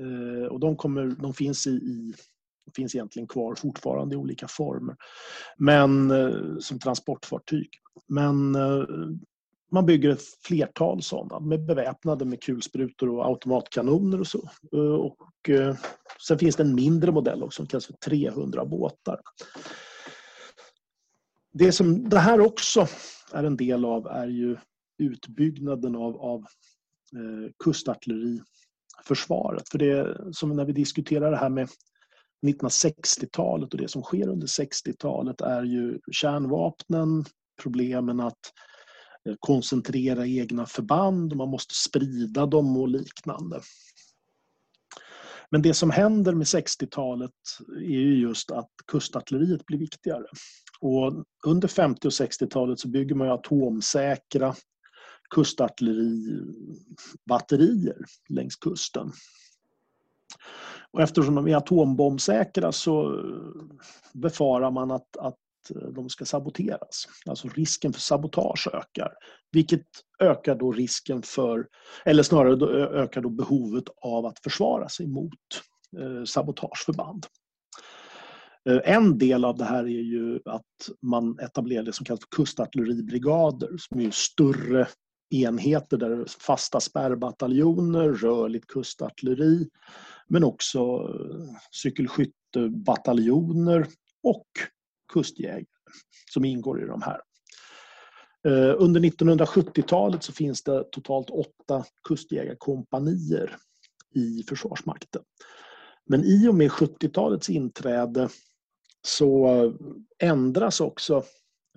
Eh, 0.00 0.46
och 0.46 0.60
de, 0.60 0.76
kommer, 0.76 1.06
de 1.06 1.34
finns, 1.34 1.66
i, 1.66 1.70
i, 1.70 2.14
finns 2.76 2.94
egentligen 2.94 3.28
kvar 3.28 3.54
fortfarande 3.54 4.14
i 4.14 4.18
olika 4.18 4.48
former. 4.48 4.96
Men 5.58 6.12
som 6.60 6.78
transportfartyg. 6.78 7.68
Men 8.08 8.56
man 9.72 9.86
bygger 9.86 10.10
ett 10.10 10.22
flertal 10.22 11.02
sådana 11.02 11.40
med 11.40 11.66
beväpnade 11.66 12.24
med 12.24 12.42
kulsprutor 12.42 13.08
och 13.08 13.26
automatkanoner 13.26 14.20
och 14.20 14.26
så. 14.26 14.50
Eh, 14.72 14.94
och 14.94 15.48
eh, 15.48 15.76
sen 16.28 16.38
finns 16.38 16.56
det 16.56 16.62
en 16.62 16.74
mindre 16.74 17.12
modell 17.12 17.42
också 17.42 17.56
som 17.56 17.66
kallas 17.66 17.86
för 17.86 17.92
300 17.92 18.64
båtar. 18.64 19.20
Det 21.52 21.72
som 21.72 22.08
det 22.08 22.18
här 22.18 22.40
också 22.40 22.86
är 23.32 23.44
en 23.44 23.56
del 23.56 23.84
av 23.84 24.06
är 24.06 24.26
ju 24.26 24.56
utbyggnaden 24.98 25.96
av, 25.96 26.20
av 26.20 26.40
eh, 27.16 27.50
kustartilleriförsvaret. 27.64 29.68
För 29.68 29.78
det 29.78 30.16
som 30.32 30.56
när 30.56 30.64
vi 30.64 30.72
diskuterar 30.72 31.30
det 31.30 31.36
här 31.36 31.48
med 31.48 31.68
1960-talet 32.46 33.72
och 33.72 33.80
det 33.80 33.88
som 33.88 34.02
sker 34.02 34.28
under 34.28 34.46
60-talet 34.46 35.40
är 35.40 35.62
ju 35.62 35.98
kärnvapnen, 36.12 37.24
problemen 37.62 38.20
att 38.20 38.30
eh, 38.30 38.71
Eh, 39.28 39.34
koncentrera 39.40 40.26
egna 40.26 40.66
förband 40.66 41.32
och 41.32 41.36
man 41.36 41.48
måste 41.48 41.74
sprida 41.74 42.46
dem 42.46 42.76
och 42.76 42.88
liknande. 42.88 43.60
Men 45.50 45.62
det 45.62 45.74
som 45.74 45.90
händer 45.90 46.34
med 46.34 46.44
60-talet 46.44 47.30
är 47.76 48.00
ju 48.00 48.20
just 48.20 48.50
att 48.50 48.70
kustartilleriet 48.86 49.66
blir 49.66 49.78
viktigare. 49.78 50.26
Och 50.80 51.24
under 51.46 51.68
50 51.68 52.08
och 52.08 52.12
60-talet 52.12 52.80
så 52.80 52.88
bygger 52.88 53.14
man 53.14 53.30
atomsäkra 53.30 54.54
kustartilleribatterier 55.34 58.04
längs 58.28 58.56
kusten. 58.56 59.12
Och 60.90 61.02
eftersom 61.02 61.34
de 61.34 61.48
är 61.48 61.56
atombombsäkra 61.56 62.72
så 62.72 63.22
befarar 64.12 64.70
man 64.70 64.90
att, 64.90 65.16
att 65.16 65.38
Eh, 65.70 65.82
de 65.82 66.08
ska 66.08 66.24
saboteras. 66.24 67.08
Alltså 67.26 67.48
risken 67.48 67.92
för 67.92 68.00
sabotage 68.00 68.68
ökar. 68.72 69.12
Vilket 69.52 69.86
ökar 70.20 70.54
då 70.54 70.72
risken 70.72 71.22
för, 71.22 71.66
eller 72.04 72.22
snarare 72.22 72.56
då 72.56 72.70
ökar 72.70 73.20
då 73.20 73.30
behovet 73.30 73.84
av 73.96 74.26
att 74.26 74.38
försvara 74.38 74.88
sig 74.88 75.06
mot 75.06 75.32
eh, 75.98 76.24
sabotageförband. 76.24 77.26
Eh, 78.68 78.80
en 78.84 79.18
del 79.18 79.44
av 79.44 79.56
det 79.56 79.64
här 79.64 79.84
är 79.84 80.02
ju 80.02 80.40
att 80.44 80.90
man 81.02 81.38
etablerar 81.38 81.82
det 81.82 81.92
som 81.92 82.06
kallas 82.06 82.20
för 82.20 82.36
kustartilleribrigader 82.36 83.76
som 83.78 84.00
är 84.00 84.10
större 84.10 84.88
enheter 85.30 85.96
där 85.96 86.10
det 86.10 86.22
är 86.22 86.40
fasta 86.40 86.80
spärrbataljoner, 86.80 88.08
rörligt 88.08 88.66
kustartilleri 88.66 89.68
men 90.28 90.44
också 90.44 90.78
eh, 90.78 91.56
cykelskyttebataljoner 91.70 93.86
och 94.22 94.46
kustjägare 95.12 95.64
som 96.32 96.44
ingår 96.44 96.82
i 96.82 96.86
de 96.86 97.02
här. 97.02 97.20
Eh, 98.48 98.74
under 98.78 99.00
1970-talet 99.00 100.22
så 100.22 100.32
finns 100.32 100.62
det 100.62 100.84
totalt 100.92 101.30
åtta 101.30 101.84
kustjägarkompanier 102.08 103.56
i 104.14 104.42
Försvarsmakten. 104.48 105.22
Men 106.04 106.24
i 106.24 106.48
och 106.48 106.54
med 106.54 106.70
70-talets 106.70 107.50
inträde 107.50 108.28
så 109.02 109.48
ändras 110.18 110.80
också 110.80 111.24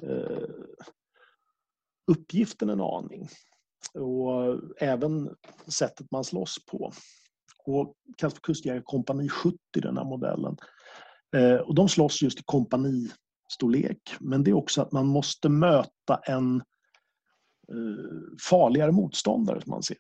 eh, 0.02 0.50
uppgiften 2.12 2.70
en 2.70 2.82
aning. 2.82 3.30
Och 3.94 4.60
även 4.78 5.36
sättet 5.68 6.12
man 6.12 6.24
slåss 6.24 6.66
på. 6.66 6.94
Och 7.66 7.96
kallas 8.18 8.34
för 8.34 8.42
kustjägarkompani 8.42 9.30
70 9.30 9.58
den 9.74 9.98
här 9.98 10.04
modellen. 10.04 10.58
Eh, 11.36 11.56
och 11.56 11.76
de 11.76 11.90
slåss 11.90 12.22
just 12.22 12.40
i 12.40 12.44
kompani 12.46 13.10
storlek, 13.48 14.16
Men 14.20 14.44
det 14.44 14.52
är 14.52 14.56
också 14.56 14.82
att 14.82 14.92
man 14.92 15.08
måste 15.08 15.50
möta 15.50 16.16
en 16.26 16.56
eh, 17.72 18.38
farligare 18.50 18.92
motståndare 18.92 19.62
som 19.62 19.72
man 19.72 19.84
ser. 19.84 19.98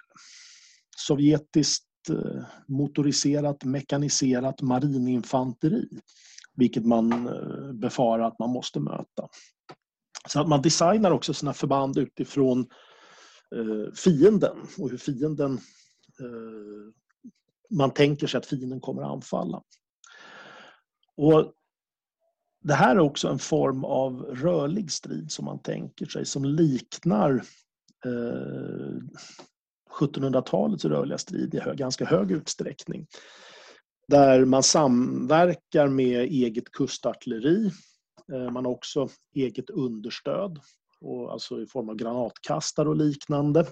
Sovjetiskt 0.97 1.85
eh, 2.09 2.43
motoriserat, 2.67 3.63
mekaniserat 3.63 4.61
marininfanteri. 4.61 5.87
Vilket 6.57 6.85
man 6.85 7.27
eh, 7.27 7.73
befarar 7.73 8.27
att 8.27 8.39
man 8.39 8.49
måste 8.49 8.79
möta. 8.79 9.27
Så 10.27 10.41
att 10.41 10.47
man 10.47 10.61
designar 10.61 11.11
också 11.11 11.33
sina 11.33 11.53
förband 11.53 11.97
utifrån 11.97 12.67
fienden 13.95 14.57
och 14.77 14.89
hur 14.89 14.97
fienden 14.97 15.59
man 17.69 17.93
tänker 17.93 18.27
sig 18.27 18.37
att 18.37 18.45
fienden 18.45 18.81
kommer 18.81 19.01
att 19.01 19.11
anfalla. 19.11 19.61
Och 21.17 21.53
det 22.65 22.73
här 22.73 22.95
är 22.95 22.99
också 22.99 23.27
en 23.27 23.39
form 23.39 23.85
av 23.85 24.21
rörlig 24.21 24.91
strid 24.91 25.31
som 25.31 25.45
man 25.45 25.59
tänker 25.59 26.05
sig 26.05 26.25
som 26.25 26.45
liknar 26.45 27.43
eh, 28.05 29.01
1700-talets 29.99 30.85
rörliga 30.85 31.17
strid 31.17 31.55
i 31.55 31.59
hög, 31.59 31.77
ganska 31.77 32.05
hög 32.05 32.31
utsträckning. 32.31 33.07
Där 34.07 34.45
man 34.45 34.63
samverkar 34.63 35.87
med 35.87 36.21
eget 36.21 36.71
kustartilleri. 36.71 37.71
Eh, 38.33 38.51
man 38.51 38.65
har 38.65 38.71
också 38.71 39.09
eget 39.35 39.69
understöd, 39.69 40.59
och 41.01 41.31
alltså 41.31 41.61
i 41.61 41.67
form 41.67 41.89
av 41.89 41.95
granatkastare 41.95 42.89
och 42.89 42.97
liknande. 42.97 43.65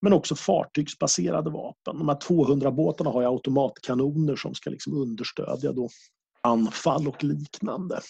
Men 0.00 0.12
också 0.12 0.34
fartygsbaserade 0.34 1.50
vapen. 1.50 1.98
De 1.98 2.08
här 2.08 2.16
200-båtarna 2.16 3.10
har 3.10 3.22
automatkanoner 3.22 4.36
som 4.36 4.54
ska 4.54 4.70
liksom 4.70 4.94
understödja 4.94 5.72
då 5.72 5.88
anfall 6.44 7.08
och 7.08 7.24
liknande. 7.24 8.00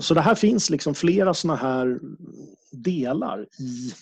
Så 0.00 0.14
det 0.14 0.20
här 0.20 0.34
finns 0.34 0.70
liksom 0.70 0.94
flera 0.94 1.34
såna 1.34 1.56
här 1.56 2.00
delar 2.72 3.42
i 3.42 3.92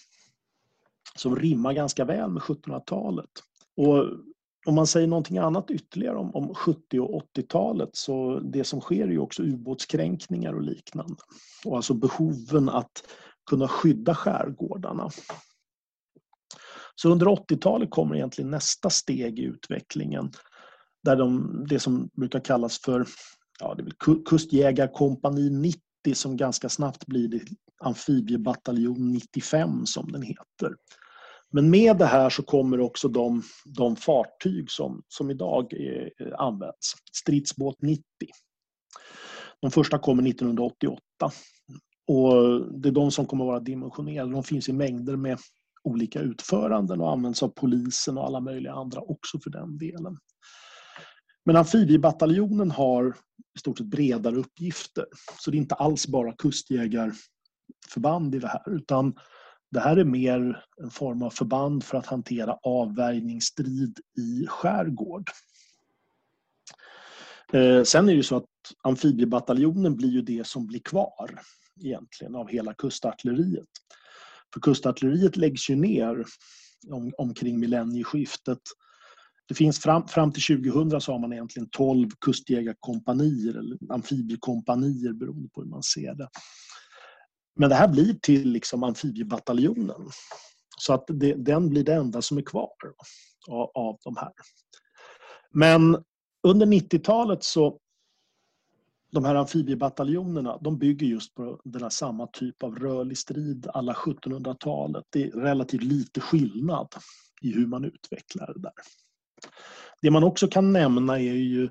som 1.19 1.37
rimmar 1.37 1.73
ganska 1.73 2.05
väl 2.05 2.31
med 2.31 2.43
1700-talet. 2.43 3.31
Och 3.77 4.07
om 4.67 4.75
man 4.75 4.87
säger 4.87 5.07
någonting 5.07 5.39
annat 5.39 5.71
ytterligare 5.71 6.17
om, 6.17 6.35
om 6.35 6.55
70 6.55 7.01
och 7.01 7.23
80-talet 7.37 7.91
så 7.93 8.39
det 8.39 8.65
som 8.65 8.81
sker 8.81 9.03
är 9.03 9.11
ju 9.11 9.19
också 9.19 9.43
ubåtskränkningar 9.43 10.53
och 10.53 10.63
liknande. 10.63 11.23
Och 11.65 11.77
alltså 11.77 11.95
behoven 11.95 12.69
att 12.69 13.05
kunna 13.51 13.69
skydda 13.69 14.15
skärgårdarna. 14.15 15.11
Så 16.95 17.11
under 17.11 17.27
80-talet 17.27 17.91
kommer 17.91 18.17
egentligen 18.17 18.51
nästa 18.51 18.91
steg 18.91 19.39
i 19.39 19.43
utvecklingen 19.43 20.31
där 21.05 21.17
de, 21.17 21.65
det 21.69 21.79
som 21.79 22.11
brukar 22.13 22.41
kallas 22.41 22.81
för 22.81 23.07
ja, 23.61 23.75
det 23.75 23.83
är 23.83 24.25
kustjägarkompani 24.25 25.51
90 25.51 25.81
som 26.15 26.37
ganska 26.37 26.69
snabbt 26.69 27.07
blir 27.07 27.29
det 27.29 27.41
amfibiebataljon 27.85 29.13
95 29.13 29.87
som 29.87 30.13
den 30.13 30.23
heter. 30.23 30.77
Men 31.53 31.71
med 31.71 31.99
det 31.99 32.07
här 32.07 32.31
så 32.31 32.43
kommer 32.43 32.81
också 32.81 33.09
de, 33.09 33.43
de 33.65 33.97
fartyg 33.97 34.71
som, 34.71 35.03
som 35.09 35.31
idag 35.31 35.73
är, 35.73 36.11
eh, 36.19 36.33
används. 36.39 36.95
Stridsbåt 37.13 37.83
90. 37.83 38.05
De 39.61 39.71
första 39.71 39.99
kommer 39.99 40.29
1988. 40.29 41.01
Och 42.07 42.61
det 42.81 42.89
är 42.89 42.93
de 42.93 43.11
som 43.11 43.27
kommer 43.27 43.45
vara 43.45 43.61
dimensionerade. 43.61 44.33
De 44.33 44.45
finns 44.45 44.69
i 44.69 44.73
mängder 44.73 45.17
med 45.17 45.39
olika 45.85 46.21
utföranden 46.21 47.01
och 47.01 47.13
används 47.13 47.43
av 47.43 47.49
polisen 47.49 48.19
och 48.19 48.27
alla 48.27 48.41
möjliga 48.41 48.73
andra 48.73 49.01
också 49.01 49.41
för 49.41 49.51
den 49.51 49.79
delen. 49.79 50.17
Men 51.45 51.57
amfibiebataljonen 51.57 52.71
har 52.71 53.17
i 53.57 53.59
stort 53.59 53.79
sett 53.79 53.87
bredare 53.87 54.37
uppgifter. 54.37 55.07
Så 55.39 55.51
det 55.51 55.57
är 55.57 55.59
inte 55.59 55.75
alls 55.75 56.07
bara 56.07 56.33
kustjägarförband 56.33 58.35
i 58.35 58.39
det 58.39 58.49
här 58.49 58.75
utan 58.75 59.15
det 59.71 59.81
här 59.81 59.97
är 59.97 60.05
mer 60.05 60.65
en 60.83 60.91
form 60.91 61.23
av 61.23 61.31
förband 61.31 61.85
för 61.85 61.99
att 61.99 62.07
hantera 62.07 62.59
avvärjningsstrid 62.63 64.01
i 64.19 64.47
skärgård. 64.47 65.31
Eh, 67.53 67.83
sen 67.83 68.05
är 68.05 68.13
det 68.13 68.17
ju 68.17 68.23
så 68.23 68.37
att 68.37 68.49
amfibiebataljonen 68.83 69.97
blir 69.97 70.11
ju 70.11 70.23
det 70.23 70.47
som 70.47 70.67
blir 70.67 70.81
kvar 70.81 71.41
egentligen 71.81 72.35
av 72.35 72.49
hela 72.49 72.75
kustartilleriet. 72.75 73.69
För 74.55 74.61
kustartilleriet 74.61 75.37
läggs 75.37 75.71
ju 75.71 75.77
ner 75.77 76.25
om, 76.91 77.13
omkring 77.19 77.61
millennieskiftet 77.61 78.61
det 79.49 79.55
finns 79.55 79.81
fram, 79.81 80.09
fram 80.09 80.33
till 80.33 80.43
2000 80.43 81.01
så 81.01 81.13
har 81.13 81.19
man 81.19 81.33
egentligen 81.33 81.69
12 81.71 82.11
kustjägarkompanier 82.21 83.59
eller 83.59 83.79
amfibiekompanier 83.93 85.13
beroende 85.13 85.49
på 85.49 85.63
hur 85.63 85.69
man 85.69 85.83
ser 85.83 86.15
det. 86.15 86.29
Men 87.57 87.69
det 87.69 87.75
här 87.75 87.89
blir 87.89 88.15
till 88.15 88.49
liksom 88.49 88.83
amfibiebataljonen. 88.83 90.11
Så 90.79 90.95
att 90.95 91.05
det, 91.09 91.35
den 91.35 91.69
blir 91.69 91.85
det 91.85 91.95
enda 91.95 92.23
som 92.23 92.39
är 92.39 92.43
kvar 92.43 92.73
av, 93.51 93.71
av 93.75 93.99
de 94.05 94.17
här. 94.17 94.33
Men 95.51 96.05
under 96.43 96.67
90-talet 96.67 97.45
så 97.45 97.79
de 99.13 99.25
här 99.25 99.35
amfibiebataljonerna 99.35 100.59
de 100.61 100.79
bygger 100.79 101.07
just 101.07 101.35
på 101.35 101.61
den 101.65 101.83
här 101.83 101.91
samma 101.91 102.27
typ 102.27 102.63
av 102.63 102.79
rörlig 102.79 103.19
strid 103.19 103.67
alla 103.75 103.93
1700-talet. 103.93 105.05
Det 105.11 105.23
är 105.23 105.31
relativt 105.31 105.83
lite 105.83 106.21
skillnad 106.21 106.89
i 107.43 107.53
hur 107.53 107.67
man 107.67 107.85
utvecklar 107.85 108.53
det 108.55 108.61
där. 108.61 108.73
Det 110.03 110.11
man 110.11 110.25
också 110.25 110.49
kan 110.49 110.73
nämna 110.73 111.19
är 111.19 111.35
ju 111.35 111.71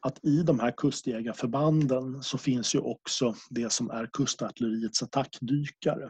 att 0.00 0.24
i 0.24 0.42
de 0.42 0.60
här 0.60 0.74
kustjägarförbanden 0.76 2.22
så 2.22 2.38
finns 2.38 2.74
ju 2.74 2.78
också 2.78 3.34
det 3.50 3.72
som 3.72 3.90
är 3.90 4.10
kustartilleriets 4.12 5.02
attackdykare. 5.02 6.08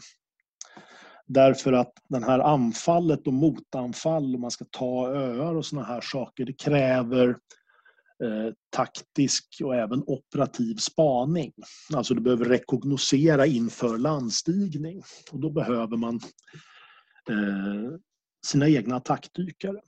Därför 1.27 1.73
att 1.73 1.93
det 2.09 2.25
här 2.25 2.39
anfallet 2.39 3.27
och 3.27 3.33
motanfall, 3.33 4.35
om 4.35 4.41
man 4.41 4.51
ska 4.51 4.65
ta 4.71 5.09
öar 5.09 5.55
och 5.55 5.67
såna 5.67 5.85
här 5.85 6.01
saker, 6.01 6.45
det 6.45 6.53
kräver 6.53 7.29
eh, 8.25 8.55
taktisk 8.71 9.61
och 9.65 9.75
även 9.75 10.03
operativ 10.07 10.77
spaning. 10.77 11.53
Alltså 11.95 12.15
du 12.15 12.21
behöver 12.21 12.45
rekognosera 12.45 13.47
inför 13.47 13.99
landstigning 13.99 15.03
och 15.33 15.41
då 15.41 15.51
behöver 15.51 15.97
man 15.97 16.21
eh, 17.31 17.99
sina 18.47 18.69
egna 18.69 18.97
attackdykare 18.97 19.81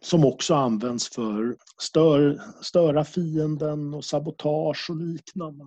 som 0.00 0.24
också 0.24 0.54
används 0.54 1.08
för 1.08 1.56
stör, 1.78 2.40
störa 2.62 3.04
fienden 3.04 3.94
och 3.94 4.04
sabotage 4.04 4.90
och 4.90 4.96
liknande. 4.96 5.64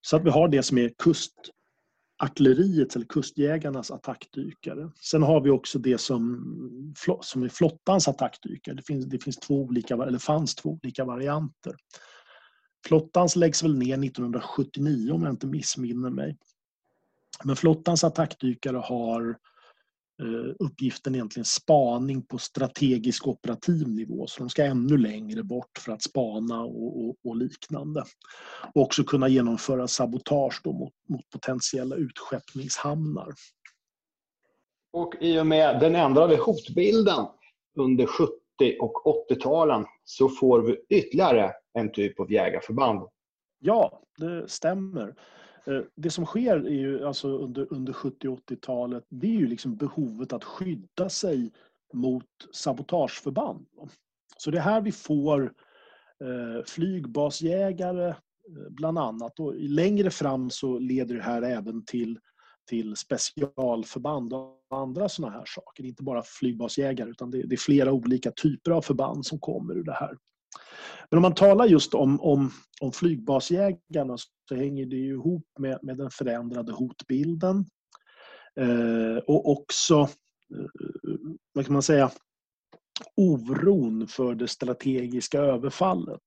Så 0.00 0.16
att 0.16 0.24
vi 0.24 0.30
har 0.30 0.48
det 0.48 0.62
som 0.62 0.78
är 0.78 0.92
kustartilleriets 0.98 2.96
eller 2.96 3.06
kustjägarnas 3.06 3.90
attackdykare. 3.90 4.90
Sen 5.00 5.22
har 5.22 5.40
vi 5.40 5.50
också 5.50 5.78
det 5.78 5.98
som, 5.98 6.94
som 7.20 7.42
är 7.42 7.48
flottans 7.48 8.08
attackdykare. 8.08 8.74
Det, 8.74 8.82
finns, 8.82 9.06
det 9.06 9.18
finns 9.18 9.36
två 9.36 9.54
olika, 9.54 9.94
eller 9.94 10.18
fanns 10.18 10.54
två 10.54 10.78
olika 10.82 11.04
varianter. 11.04 11.74
Flottans 12.86 13.36
läggs 13.36 13.62
väl 13.62 13.78
ner 13.78 14.04
1979 14.04 15.12
om 15.12 15.22
jag 15.22 15.32
inte 15.32 15.46
missminner 15.46 16.10
mig. 16.10 16.36
Men 17.44 17.56
flottans 17.56 18.04
attackdykare 18.04 18.76
har 18.76 19.30
Eh, 19.30 19.49
uppgiften 20.58 21.14
egentligen 21.14 21.44
spaning 21.44 22.22
på 22.22 22.38
strategisk 22.38 23.26
operativ 23.26 23.88
nivå. 23.88 24.26
Så 24.26 24.40
de 24.40 24.48
ska 24.48 24.64
ännu 24.64 24.98
längre 24.98 25.42
bort 25.42 25.78
för 25.78 25.92
att 25.92 26.02
spana 26.02 26.62
och, 26.62 27.04
och, 27.04 27.16
och 27.24 27.36
liknande. 27.36 28.04
Och 28.74 28.82
också 28.82 29.04
kunna 29.04 29.28
genomföra 29.28 29.88
sabotage 29.88 30.66
mot, 30.66 30.92
mot 31.08 31.30
potentiella 31.30 31.96
utskeppningshamnar. 31.96 33.28
Och 34.92 35.14
i 35.20 35.38
och 35.38 35.46
med 35.46 35.80
den 35.80 35.96
ändrade 35.96 36.36
hotbilden 36.36 37.26
under 37.76 38.06
70 38.06 38.32
och 38.80 39.26
80-talen 39.30 39.84
så 40.04 40.28
får 40.28 40.60
vi 40.62 40.96
ytterligare 40.96 41.52
en 41.72 41.92
typ 41.92 42.20
av 42.20 42.32
jägarförband. 42.32 43.08
Ja, 43.58 44.02
det 44.18 44.50
stämmer. 44.50 45.14
Eh, 45.66 45.82
det 45.94 46.10
som 46.10 46.26
sker 46.26 46.56
är 46.56 46.70
ju, 46.70 47.06
alltså 47.06 47.28
under, 47.28 47.66
under 47.70 47.92
70 47.92 48.28
80-talet, 48.28 49.04
det 49.08 49.26
är 49.26 49.40
ju 49.40 49.46
liksom 49.46 49.76
behovet 49.76 50.32
att 50.32 50.44
skydda 50.44 51.08
sig 51.08 51.52
mot 51.92 52.26
sabotageförband. 52.52 53.66
Så 54.36 54.50
det 54.50 54.58
är 54.58 54.62
här 54.62 54.80
vi 54.80 54.92
får 54.92 55.42
eh, 56.24 56.64
flygbasjägare 56.66 58.08
eh, 58.08 58.14
bland 58.70 58.98
annat. 58.98 59.40
Och 59.40 59.54
längre 59.54 60.10
fram 60.10 60.50
så 60.50 60.78
leder 60.78 61.14
det 61.14 61.22
här 61.22 61.42
även 61.42 61.84
till, 61.84 62.18
till 62.68 62.96
specialförband 62.96 64.32
och 64.32 64.56
andra 64.70 65.08
sådana 65.08 65.34
här 65.34 65.44
saker. 65.46 65.84
Inte 65.84 66.02
bara 66.02 66.22
flygbasjägare 66.22 67.10
utan 67.10 67.30
det, 67.30 67.42
det 67.42 67.54
är 67.54 67.58
flera 67.58 67.92
olika 67.92 68.30
typer 68.30 68.70
av 68.70 68.82
förband 68.82 69.26
som 69.26 69.38
kommer 69.38 69.74
ur 69.74 69.84
det 69.84 69.92
här. 69.94 70.16
Men 71.10 71.18
om 71.18 71.22
man 71.22 71.34
talar 71.34 71.66
just 71.66 71.94
om, 71.94 72.20
om, 72.20 72.52
om 72.80 72.92
flygbasjägarna 72.92 74.16
så 74.48 74.54
hänger 74.54 74.86
det 74.86 74.96
ju 74.96 75.12
ihop 75.12 75.46
med, 75.58 75.78
med 75.82 75.96
den 75.96 76.10
förändrade 76.10 76.72
hotbilden. 76.72 77.64
Eh, 78.60 79.16
och 79.26 79.50
också, 79.50 80.00
eh, 80.54 81.20
vad 81.52 81.64
kan 81.64 81.72
man 81.72 81.82
säga, 81.82 82.10
oron 83.16 84.06
för 84.06 84.34
det 84.34 84.48
strategiska 84.48 85.40
överfallet. 85.40 86.22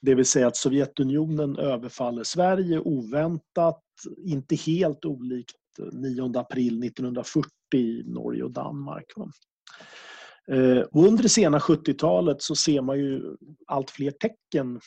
Det 0.00 0.14
vill 0.14 0.26
säga 0.26 0.46
att 0.46 0.56
Sovjetunionen 0.56 1.56
överfaller 1.56 2.24
Sverige 2.24 2.78
oväntat, 2.78 3.82
inte 4.16 4.54
helt 4.54 5.04
olikt 5.04 5.56
9 5.92 6.38
april 6.38 6.84
1940 6.84 7.50
i 7.74 8.02
Norge 8.06 8.42
och 8.42 8.50
Danmark. 8.50 9.04
Eh, 10.52 10.80
och 10.80 11.06
under 11.06 11.22
det 11.22 11.28
sena 11.28 11.58
70-talet 11.58 12.42
så 12.42 12.54
ser 12.54 12.80
man 12.80 12.98
ju 12.98 13.36
allt 13.66 13.90
fler 13.90 14.10
tecken 14.10 14.80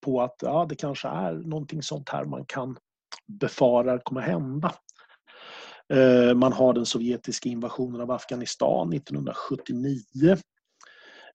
på 0.00 0.22
att 0.22 0.36
ja, 0.42 0.66
det 0.68 0.76
kanske 0.76 1.08
är 1.08 1.32
någonting 1.32 1.82
sånt 1.82 2.08
här 2.08 2.24
man 2.24 2.44
kan 2.46 2.76
befara 3.26 3.98
kommer 3.98 4.20
hända. 4.20 4.74
Eh, 5.92 6.34
man 6.34 6.52
har 6.52 6.72
den 6.72 6.86
sovjetiska 6.86 7.48
invasionen 7.48 8.00
av 8.00 8.10
Afghanistan 8.10 8.92
1979. 8.92 10.02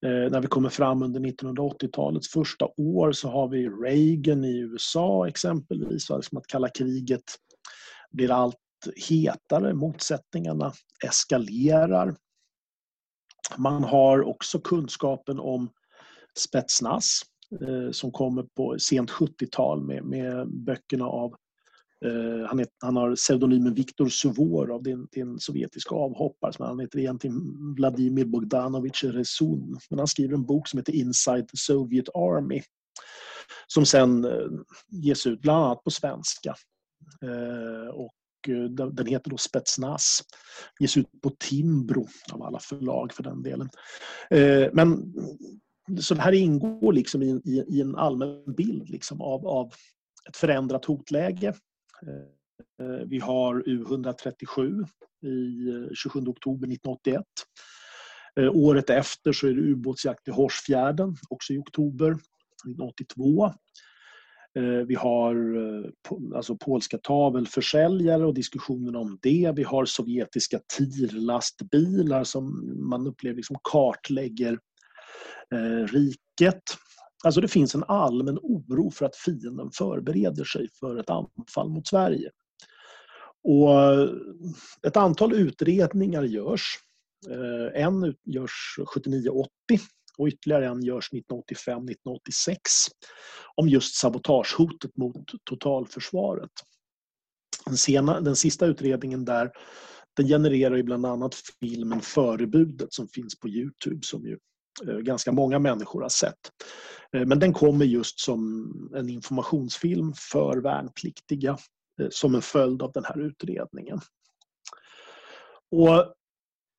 Eh, 0.05 0.31
när 0.31 0.41
vi 0.41 0.47
kommer 0.47 0.69
fram 0.69 1.03
under 1.03 1.19
1980-talets 1.19 2.27
första 2.27 2.67
år 2.77 3.11
så 3.11 3.29
har 3.29 3.47
vi 3.47 3.69
Reagan 3.69 4.45
i 4.45 4.59
USA 4.59 5.27
exempelvis. 5.27 6.09
Liksom 6.09 6.37
att 6.37 6.47
kalla 6.47 6.69
kriget 6.69 7.23
blir 8.11 8.31
allt 8.31 8.57
hetare, 9.09 9.73
motsättningarna 9.73 10.73
eskalerar. 11.05 12.15
Man 13.57 13.83
har 13.83 14.21
också 14.21 14.59
kunskapen 14.59 15.39
om 15.39 15.69
Spetsnaz 16.37 17.21
eh, 17.61 17.91
som 17.91 18.11
kommer 18.11 18.43
på 18.43 18.79
sent 18.79 19.11
70-tal 19.11 19.83
med, 19.83 20.03
med 20.03 20.47
böckerna 20.47 21.05
av 21.05 21.35
eh, 22.05 22.47
han, 22.47 22.59
heter, 22.59 22.73
han, 22.79 22.95
har 22.95 23.15
pseudonymen 23.15 23.73
Viktor 23.73 24.09
Suvorov, 24.09 24.83
det 24.83 24.91
är 24.91 24.93
en, 24.93 25.07
en 25.11 25.39
sovjetisk 25.39 25.91
avhoppare. 25.91 26.53
han 26.59 26.79
heter 26.79 26.99
egentligen 26.99 27.73
Vladimir 27.75 28.25
Bogdanovich 28.25 29.03
Rezun. 29.03 29.77
Men 29.89 29.99
han 29.99 30.07
skriver 30.07 30.33
en 30.33 30.45
bok 30.45 30.67
som 30.67 30.79
heter 30.79 30.95
Inside 30.95 31.47
the 31.47 31.57
Soviet 31.57 32.09
Army. 32.15 32.61
Som 33.67 33.85
sen 33.85 34.25
eh, 34.25 34.47
ges 34.91 35.27
ut 35.27 35.41
bland 35.41 35.65
annat 35.65 35.83
på 35.83 35.91
svenska. 35.91 36.55
och 37.93 38.13
Eh, 38.49 38.63
den 38.91 39.07
heter 39.07 39.29
då 39.29 39.37
Spetsnaz. 39.37 40.21
Ges 40.79 40.97
ut 40.97 41.21
på 41.21 41.29
Timbro 41.29 42.07
av 42.33 42.43
alla 42.43 42.59
förlag 42.59 43.13
för 43.13 43.23
den 43.23 43.43
delen. 43.43 43.69
Eh, 44.29 44.69
men 44.73 45.13
så 46.01 46.13
det 46.13 46.21
här 46.21 46.31
ingår 46.31 46.93
liksom 46.93 47.23
i, 47.23 47.41
i, 47.45 47.65
i 47.69 47.81
en 47.81 47.95
allmän 47.95 48.53
bild 48.57 48.89
liksom 48.89 49.21
av, 49.21 49.47
av 49.47 49.71
ett 50.29 50.37
förändrat 50.37 50.85
hotläge. 50.85 51.47
Eh, 51.47 53.07
vi 53.07 53.19
har 53.19 53.61
U137 53.61 54.85
i 55.25 55.95
27 55.95 56.19
oktober 56.19 56.67
1981. 56.67 57.23
Året 58.53 58.89
efter 58.89 59.33
så 59.33 59.47
är 59.47 59.53
det 59.53 59.61
ubåtsjakt 59.61 60.27
i 60.27 60.31
Horsfjärden, 60.31 61.15
också 61.29 61.53
i 61.53 61.57
oktober 61.57 62.11
1982. 62.11 63.53
Eh, 64.55 64.85
vi 64.87 64.95
har 64.95 65.35
eh, 65.35 66.35
alltså 66.35 66.55
polska 66.55 66.97
tavelförsäljare 66.97 68.25
och 68.25 68.33
diskussionen 68.33 68.95
om 68.95 69.19
det. 69.21 69.53
Vi 69.55 69.63
har 69.63 69.85
sovjetiska 69.85 70.59
TIR-lastbilar 70.77 72.23
som 72.23 72.73
man 72.89 73.07
upplever 73.07 73.35
liksom 73.35 73.55
kartlägger 73.63 74.59
eh, 75.53 75.87
riket. 75.87 76.63
Alltså 77.23 77.41
det 77.41 77.47
finns 77.47 77.75
en 77.75 77.83
allmän 77.83 78.39
oro 78.41 78.91
för 78.91 79.05
att 79.05 79.15
fienden 79.15 79.71
förbereder 79.71 80.43
sig 80.43 80.67
för 80.79 80.97
ett 80.97 81.09
anfall 81.09 81.69
mot 81.69 81.87
Sverige. 81.87 82.29
Och 83.43 83.81
eh, 83.81 84.09
ett 84.87 84.97
antal 84.97 85.33
utredningar 85.33 86.23
görs. 86.23 86.79
Eh, 87.29 87.83
en 87.83 88.15
görs 88.25 88.75
79-80 88.95 89.47
och 90.17 90.27
ytterligare 90.27 90.67
en 90.67 90.83
görs 90.83 91.09
1985-1986 91.11 92.57
om 93.55 93.69
just 93.69 93.95
sabotagehotet 93.95 94.97
mot 94.97 95.31
totalförsvaret. 95.43 96.51
Den, 97.65 97.77
sena, 97.77 98.21
den 98.21 98.35
sista 98.35 98.65
utredningen 98.65 99.25
där 99.25 99.51
den 100.17 100.27
genererar 100.27 100.75
ju 100.75 100.83
bland 100.83 101.05
annat 101.05 101.35
filmen 101.59 102.01
Förebudet 102.01 102.93
som 102.93 103.07
finns 103.07 103.39
på 103.39 103.49
Youtube 103.49 103.99
som 104.03 104.25
ju 104.25 104.37
eh, 104.87 104.97
ganska 104.97 105.31
många 105.31 105.59
människor 105.59 106.01
har 106.01 106.09
sett. 106.09 106.51
Eh, 107.15 107.25
men 107.25 107.39
den 107.39 107.53
kommer 107.53 107.85
just 107.85 108.19
som 108.19 108.69
en 108.95 109.09
informationsfilm 109.09 110.13
för 110.31 110.57
värnpliktiga 110.57 111.57
eh, 112.01 112.07
som 112.09 112.35
en 112.35 112.41
följd 112.41 112.81
av 112.81 112.91
den 112.91 113.05
här 113.05 113.19
utredningen. 113.19 113.99
Och 115.71 116.13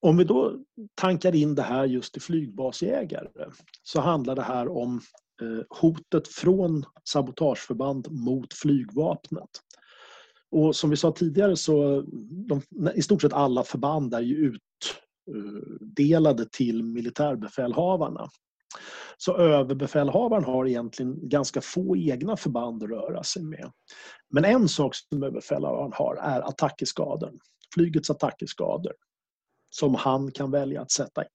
om 0.05 0.17
vi 0.17 0.25
då 0.25 0.57
tankar 0.95 1.35
in 1.35 1.55
det 1.55 1.63
här 1.63 1.85
just 1.85 2.17
i 2.17 2.21
flygbasjägare 2.21 3.29
så 3.83 4.01
handlar 4.01 4.37
det 4.37 4.43
här 4.43 4.69
om 4.69 5.01
eh, 5.43 5.79
hotet 5.81 6.29
från 6.29 6.85
sabotageförband 7.09 8.09
mot 8.11 8.55
flygvapnet. 8.55 9.51
Och 10.51 10.77
som 10.77 10.91
vi 10.91 10.97
sa 10.97 11.13
tidigare 11.13 11.57
så 11.57 12.03
de, 12.49 12.63
i 12.95 13.03
stort 13.03 13.23
sett 13.23 13.33
alla 13.33 13.65
förband 13.65 14.15
är 14.15 14.21
ju 14.21 14.59
utdelade 15.27 16.47
till 16.53 16.83
militärbefälhavarna. 16.83 18.29
Så 19.17 19.37
överbefälhavaren 19.37 20.45
har 20.45 20.67
egentligen 20.67 21.29
ganska 21.29 21.61
få 21.61 21.97
egna 21.97 22.37
förband 22.37 22.83
att 22.83 22.91
röra 22.91 23.23
sig 23.23 23.43
med. 23.43 23.73
Men 24.31 24.45
en 24.45 24.69
sak 24.69 24.95
som 24.95 25.23
överbefälhavaren 25.23 25.93
har 25.95 26.17
är 26.17 26.41
attackeskader. 26.41 27.33
Flygets 27.75 28.11
attackeskader. 28.11 28.93
Som 29.75 29.95
han 29.95 30.33
kan 30.33 30.51
välja 30.51 30.83
att 30.83 30.91
sätta 30.91 31.23
in. 31.23 31.29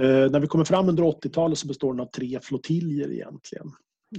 Eh, 0.00 0.30
när 0.30 0.40
vi 0.40 0.46
kommer 0.46 0.64
fram 0.64 0.88
under 0.88 1.02
80-talet 1.02 1.58
så 1.58 1.66
består 1.66 1.92
den 1.92 2.00
av 2.00 2.10
tre 2.10 2.40
flottiljer 2.42 3.12
egentligen. 3.12 3.66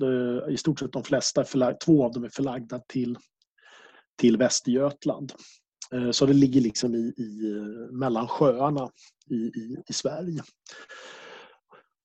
Eh, 0.01 0.53
I 0.53 0.57
stort 0.57 0.79
sett 0.79 0.91
de 0.91 1.03
flesta, 1.03 1.43
förlag, 1.43 1.79
två 1.79 2.05
av 2.05 2.11
dem 2.11 2.23
är 2.23 2.29
förlagda 2.29 2.81
till, 2.87 3.17
till 4.17 4.37
Västergötland. 4.37 5.33
Eh, 5.93 6.11
så 6.11 6.25
det 6.25 6.33
ligger 6.33 6.61
liksom 6.61 6.95
i, 6.95 7.13
i 7.17 7.55
mellan 7.91 8.27
sjöarna 8.27 8.89
i, 9.29 9.35
i, 9.35 9.77
i 9.89 9.93
Sverige. 9.93 10.43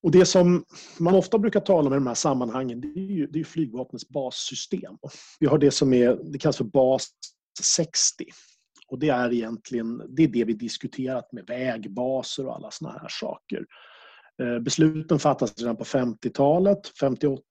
Och 0.02 0.10
det 0.10 0.26
som 0.26 0.64
man 0.98 1.14
ofta 1.14 1.38
brukar 1.38 1.60
tala 1.60 1.86
om 1.86 1.92
i 1.92 1.96
de 1.96 2.06
här 2.06 2.14
sammanhangen 2.14 2.80
det 2.80 2.88
är 2.88 3.12
ju, 3.12 3.26
det 3.26 3.40
är 3.40 3.44
flygvapnets 3.44 4.08
bassystem. 4.08 4.98
Vi 5.40 5.46
har 5.46 5.58
det 5.58 5.70
som 5.70 5.92
är, 5.92 6.32
det 6.32 6.38
kallas 6.38 6.56
för 6.56 6.64
bas 6.64 7.08
60. 7.62 8.24
Och 8.88 8.98
det 8.98 9.08
är 9.08 9.32
egentligen 9.32 10.02
det, 10.08 10.22
är 10.22 10.28
det 10.28 10.44
vi 10.44 10.52
diskuterat 10.52 11.32
med 11.32 11.46
vägbaser 11.46 12.46
och 12.46 12.54
alla 12.54 12.70
såna 12.70 12.92
här 12.92 13.08
saker. 13.08 13.66
Eh, 14.42 14.58
besluten 14.58 15.18
fattas 15.18 15.58
redan 15.58 15.76
på 15.76 15.84
50-talet, 15.84 16.88
58. 17.00 17.42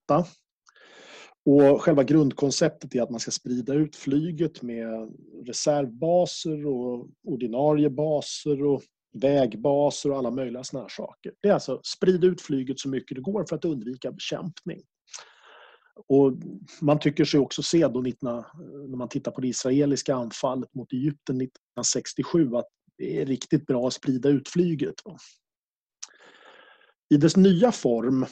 Och 1.46 1.82
själva 1.82 2.04
grundkonceptet 2.04 2.94
är 2.94 3.02
att 3.02 3.10
man 3.10 3.20
ska 3.20 3.30
sprida 3.30 3.74
ut 3.74 3.96
flyget 3.96 4.62
med 4.62 5.12
reservbaser 5.46 6.66
och 6.66 7.08
ordinarie 7.24 7.90
baser 7.90 8.64
och 8.64 8.82
vägbaser 9.12 10.10
och 10.10 10.18
alla 10.18 10.30
möjliga 10.30 10.64
såna 10.64 10.82
här 10.82 10.88
saker. 10.88 11.32
Det 11.42 11.48
är 11.48 11.52
alltså 11.52 11.80
sprida 11.82 12.26
ut 12.26 12.40
flyget 12.40 12.78
så 12.78 12.88
mycket 12.88 13.16
det 13.16 13.20
går 13.20 13.44
för 13.48 13.56
att 13.56 13.64
undvika 13.64 14.12
bekämpning. 14.12 14.82
Och 15.96 16.32
man 16.80 16.98
tycker 16.98 17.24
sig 17.24 17.40
också 17.40 17.62
se 17.62 17.88
då 17.88 18.00
19, 18.00 18.44
när 18.88 18.96
man 18.96 19.08
tittar 19.08 19.32
på 19.32 19.40
det 19.40 19.48
israeliska 19.48 20.14
anfallet 20.14 20.74
mot 20.74 20.92
Egypten 20.92 21.40
1967 21.40 22.56
att 22.56 22.68
det 22.98 23.20
är 23.20 23.26
riktigt 23.26 23.66
bra 23.66 23.86
att 23.86 23.94
sprida 23.94 24.28
ut 24.28 24.48
flyget. 24.48 24.94
I 27.14 27.16
dess 27.16 27.36
nya 27.36 27.72
form, 27.72 28.26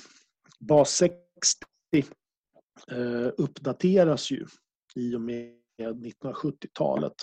bas 0.61 0.91
60, 0.91 1.67
eh, 2.91 3.33
uppdateras 3.39 4.31
ju 4.31 4.47
i 4.95 5.15
och 5.15 5.21
med 5.21 5.55
1970-talet 5.79 7.15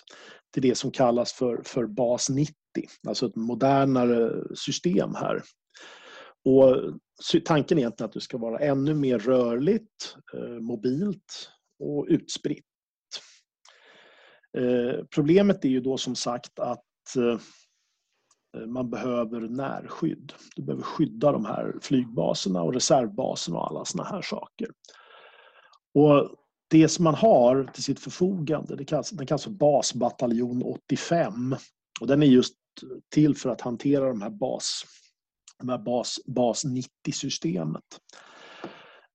till 0.53 0.61
det 0.61 0.75
som 0.75 0.91
kallas 0.91 1.33
för, 1.33 1.61
för 1.65 1.85
bas 1.85 2.29
90, 2.29 2.55
alltså 3.07 3.25
ett 3.25 3.35
modernare 3.35 4.43
system 4.55 5.15
här. 5.15 5.43
Och 6.45 6.99
tanken 7.45 7.77
är 7.77 7.81
egentligen 7.81 8.07
att 8.07 8.13
det 8.13 8.21
ska 8.21 8.37
vara 8.37 8.59
ännu 8.59 8.93
mer 8.93 9.19
rörligt, 9.19 10.17
eh, 10.33 10.59
mobilt 10.59 11.49
och 11.79 12.05
utspritt. 12.09 12.65
Eh, 14.57 15.05
problemet 15.15 15.65
är 15.65 15.69
ju 15.69 15.81
då 15.81 15.97
som 15.97 16.15
sagt 16.15 16.59
att 16.59 17.15
eh, 17.17 17.39
man 18.67 18.89
behöver 18.89 19.41
närskydd. 19.41 20.33
Du 20.55 20.63
behöver 20.63 20.83
skydda 20.83 21.31
de 21.31 21.45
här 21.45 21.75
flygbaserna 21.81 22.61
och 22.61 22.73
reservbaserna 22.73 23.57
och 23.57 23.67
alla 23.67 23.85
såna 23.85 24.03
här 24.03 24.21
saker. 24.21 24.67
Och 25.93 26.35
det 26.69 26.87
som 26.87 27.03
man 27.03 27.15
har 27.15 27.63
till 27.73 27.83
sitt 27.83 27.99
förfogande, 27.99 28.75
det 28.75 28.85
kallas, 28.85 29.09
den 29.09 29.27
kallas 29.27 29.43
för 29.43 29.51
basbataljon 29.51 30.63
85. 30.63 31.55
Och 32.01 32.07
den 32.07 32.23
är 32.23 32.27
just 32.27 32.55
till 33.13 33.35
för 33.35 33.49
att 33.49 33.61
hantera 33.61 34.07
de 34.07 34.21
här 34.21 34.29
bas, 34.29 34.83
bas, 35.63 36.19
bas 36.25 36.65
90-systemet. 36.65 37.83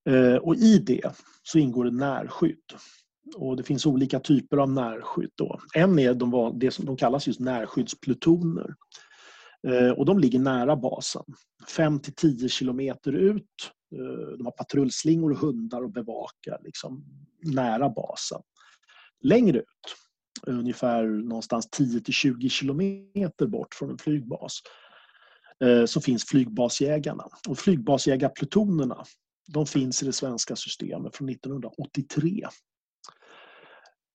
Eh, 0.09 0.35
och 0.35 0.55
i 0.55 0.77
det 0.77 1.11
så 1.43 1.59
ingår 1.59 1.85
det 1.85 1.91
närskydd. 1.91 2.73
Och 3.35 3.57
det 3.57 3.63
finns 3.63 3.85
olika 3.85 4.19
typer 4.19 4.57
av 4.57 4.69
närskydd. 4.71 5.31
Då. 5.35 5.59
En 5.73 5.99
är 5.99 6.13
de, 6.13 6.59
det 6.59 6.71
som 6.71 6.85
de 6.85 6.97
kallas 6.97 7.27
just 7.27 7.39
närskyddsplutoner. 7.39 8.75
Eh, 9.67 9.89
och 9.89 10.05
de 10.05 10.19
ligger 10.19 10.39
nära 10.39 10.75
basen. 10.75 11.23
5 11.75 11.99
till 11.99 12.15
10 12.15 12.49
kilometer 12.49 13.11
ut. 13.11 13.71
Eh, 13.95 14.37
de 14.37 14.45
har 14.45 14.51
patrullslingor 14.51 15.31
och 15.31 15.37
hundar 15.37 15.83
och 15.83 15.91
bevakar 15.91 16.59
liksom, 16.63 17.05
nära 17.43 17.89
basen. 17.89 18.41
Längre 19.23 19.57
ut, 19.57 19.95
ungefär 20.47 21.03
någonstans 21.03 21.69
10 21.71 22.01
till 22.01 22.13
20 22.13 22.49
kilometer 22.49 23.47
bort 23.47 23.73
från 23.73 23.89
en 23.89 23.97
flygbas, 23.97 24.59
Eh, 25.63 25.85
så 25.85 26.01
finns 26.01 26.25
flygbasjägarna. 26.25 27.27
Och 27.47 27.59
flygbasjägarplutonerna 27.59 29.05
de 29.47 29.65
finns 29.65 30.03
i 30.03 30.05
det 30.05 30.13
svenska 30.13 30.55
systemet 30.55 31.15
från 31.15 31.29
1983. 31.29 32.47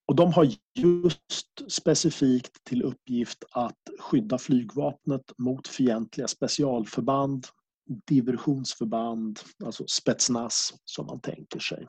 Och 0.07 0.17
de 0.17 0.33
har 0.33 0.49
just 0.75 1.71
specifikt 1.73 2.65
till 2.65 2.83
uppgift 2.83 3.45
att 3.51 3.79
skydda 4.01 4.39
flygvapnet 4.39 5.33
mot 5.39 5.69
fientliga 5.69 6.29
specialförband, 6.29 7.47
diversionsförband, 8.07 9.41
alltså 9.65 9.87
spetsnas 9.87 10.75
som 10.85 11.07
man 11.07 11.21
tänker 11.21 11.61
sig. 11.61 11.89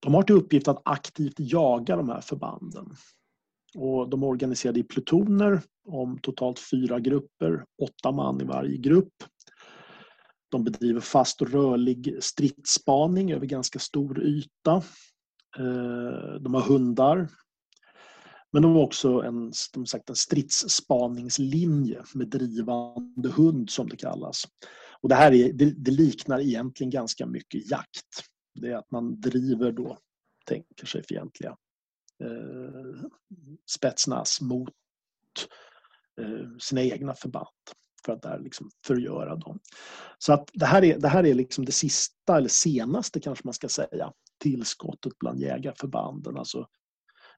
De 0.00 0.14
har 0.14 0.22
till 0.22 0.36
uppgift 0.36 0.68
att 0.68 0.82
aktivt 0.84 1.34
jaga 1.36 1.96
de 1.96 2.08
här 2.08 2.20
förbanden. 2.20 2.96
Och 3.74 4.08
de 4.08 4.22
är 4.22 4.26
organiserade 4.26 4.80
i 4.80 4.82
plutoner 4.82 5.60
om 5.88 6.18
totalt 6.18 6.58
fyra 6.58 7.00
grupper, 7.00 7.64
åtta 7.82 8.12
man 8.12 8.40
i 8.40 8.44
varje 8.44 8.76
grupp. 8.76 9.14
De 10.50 10.64
bedriver 10.64 11.00
fast 11.00 11.42
och 11.42 11.50
rörlig 11.50 12.16
stridsspaning 12.20 13.32
över 13.32 13.46
ganska 13.46 13.78
stor 13.78 14.22
yta. 14.22 14.82
Eh, 15.58 16.40
de 16.40 16.54
har 16.54 16.60
hundar. 16.60 17.28
Men 18.52 18.62
de 18.62 18.74
har 18.74 18.82
också 18.82 19.22
en, 19.22 19.50
som 19.52 19.86
sagt, 19.86 20.10
en 20.10 20.16
stridsspaningslinje 20.16 22.02
med 22.14 22.28
drivande 22.28 23.28
hund 23.28 23.70
som 23.70 23.88
det 23.88 23.96
kallas. 23.96 24.44
Och 25.00 25.08
det 25.08 25.14
här 25.14 25.32
är, 25.32 25.52
det, 25.52 25.70
det 25.70 25.90
liknar 25.90 26.40
egentligen 26.40 26.90
ganska 26.90 27.26
mycket 27.26 27.70
jakt. 27.70 28.24
Det 28.60 28.68
är 28.68 28.76
att 28.76 28.90
man 28.90 29.20
driver 29.20 29.72
då, 29.72 29.98
tänker 30.46 30.86
sig 30.86 31.02
fientliga 31.02 31.56
eh, 32.24 33.10
spetsnas 33.70 34.40
mot 34.40 34.74
eh, 36.20 36.56
sina 36.58 36.82
egna 36.82 37.14
förband 37.14 37.46
för 38.04 38.12
att 38.12 38.22
där 38.22 38.38
liksom 38.38 38.70
förgöra 38.86 39.36
dem. 39.36 39.58
Så 40.18 40.32
att 40.32 40.50
det 40.52 40.66
här 40.66 40.84
är 40.84 40.98
det, 40.98 41.08
här 41.08 41.26
är 41.26 41.34
liksom 41.34 41.64
det 41.64 41.72
sista, 41.72 42.36
eller 42.36 42.48
senaste 42.48 43.20
kanske 43.20 43.46
man 43.46 43.54
ska 43.54 43.68
säga, 43.68 44.12
tillskottet 44.42 45.18
bland 45.18 45.40
jägarförbanden. 45.40 46.36
Alltså 46.36 46.68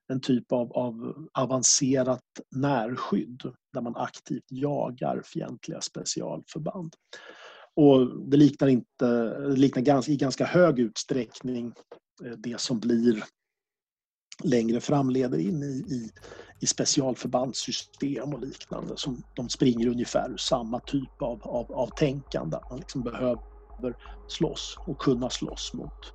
en 0.08 0.20
typ 0.20 0.52
av, 0.52 0.72
av 0.72 1.28
avancerat 1.32 2.24
närskydd 2.50 3.42
där 3.72 3.80
man 3.80 3.96
aktivt 3.96 4.44
jagar 4.48 5.22
fientliga 5.24 5.80
specialförband. 5.80 6.94
Och 7.74 8.30
det 8.30 8.36
liknar, 8.36 8.68
inte, 8.68 9.38
det 9.38 9.56
liknar 9.56 9.82
ganska, 9.82 10.12
i 10.12 10.16
ganska 10.16 10.44
hög 10.44 10.78
utsträckning 10.78 11.72
eh, 12.24 12.32
det 12.32 12.60
som 12.60 12.80
blir 12.80 13.24
längre 14.42 14.80
fram 14.80 15.10
leder 15.10 15.38
in 15.38 15.62
i, 15.62 15.94
i, 15.94 16.10
i 16.60 16.66
specialförbandssystem 16.66 18.34
och 18.34 18.40
liknande. 18.40 18.96
Som 18.96 19.22
de 19.34 19.48
springer 19.48 19.86
ungefär 19.86 20.30
ur 20.30 20.36
samma 20.36 20.80
typ 20.80 21.22
av, 21.22 21.42
av, 21.42 21.72
av 21.72 21.86
tänkande. 21.86 22.58
Man 22.70 22.78
liksom 22.78 23.02
behöver 23.02 23.38
slåss 24.28 24.78
och 24.86 24.98
kunna 24.98 25.30
slåss 25.30 25.72
mot, 25.74 26.12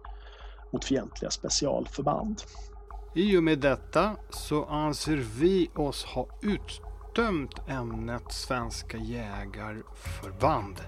mot 0.73 0.85
fientliga 0.85 1.31
specialförband. 1.31 2.41
I 3.15 3.37
och 3.37 3.43
med 3.43 3.59
detta 3.59 4.15
så 4.29 4.65
anser 4.65 5.25
vi 5.39 5.69
oss 5.75 6.05
ha 6.05 6.27
uttömt 6.41 7.53
ämnet 7.67 8.31
svenska 8.31 8.97
jägarförband. 8.97 10.81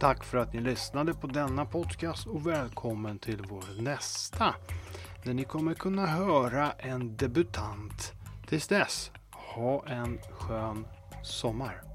Tack 0.00 0.24
för 0.24 0.38
att 0.38 0.52
ni 0.52 0.60
lyssnade 0.60 1.14
på 1.14 1.26
denna 1.26 1.64
podcast 1.64 2.26
och 2.26 2.46
välkommen 2.46 3.18
till 3.18 3.42
vår 3.48 3.82
nästa 3.82 4.54
där 5.22 5.34
ni 5.34 5.44
kommer 5.44 5.74
kunna 5.74 6.06
höra 6.06 6.72
en 6.72 7.16
debutant. 7.16 8.12
Tills 8.46 8.68
dess, 8.68 9.10
ha 9.30 9.86
en 9.86 10.18
skön 10.32 10.86
sommar. 11.22 11.91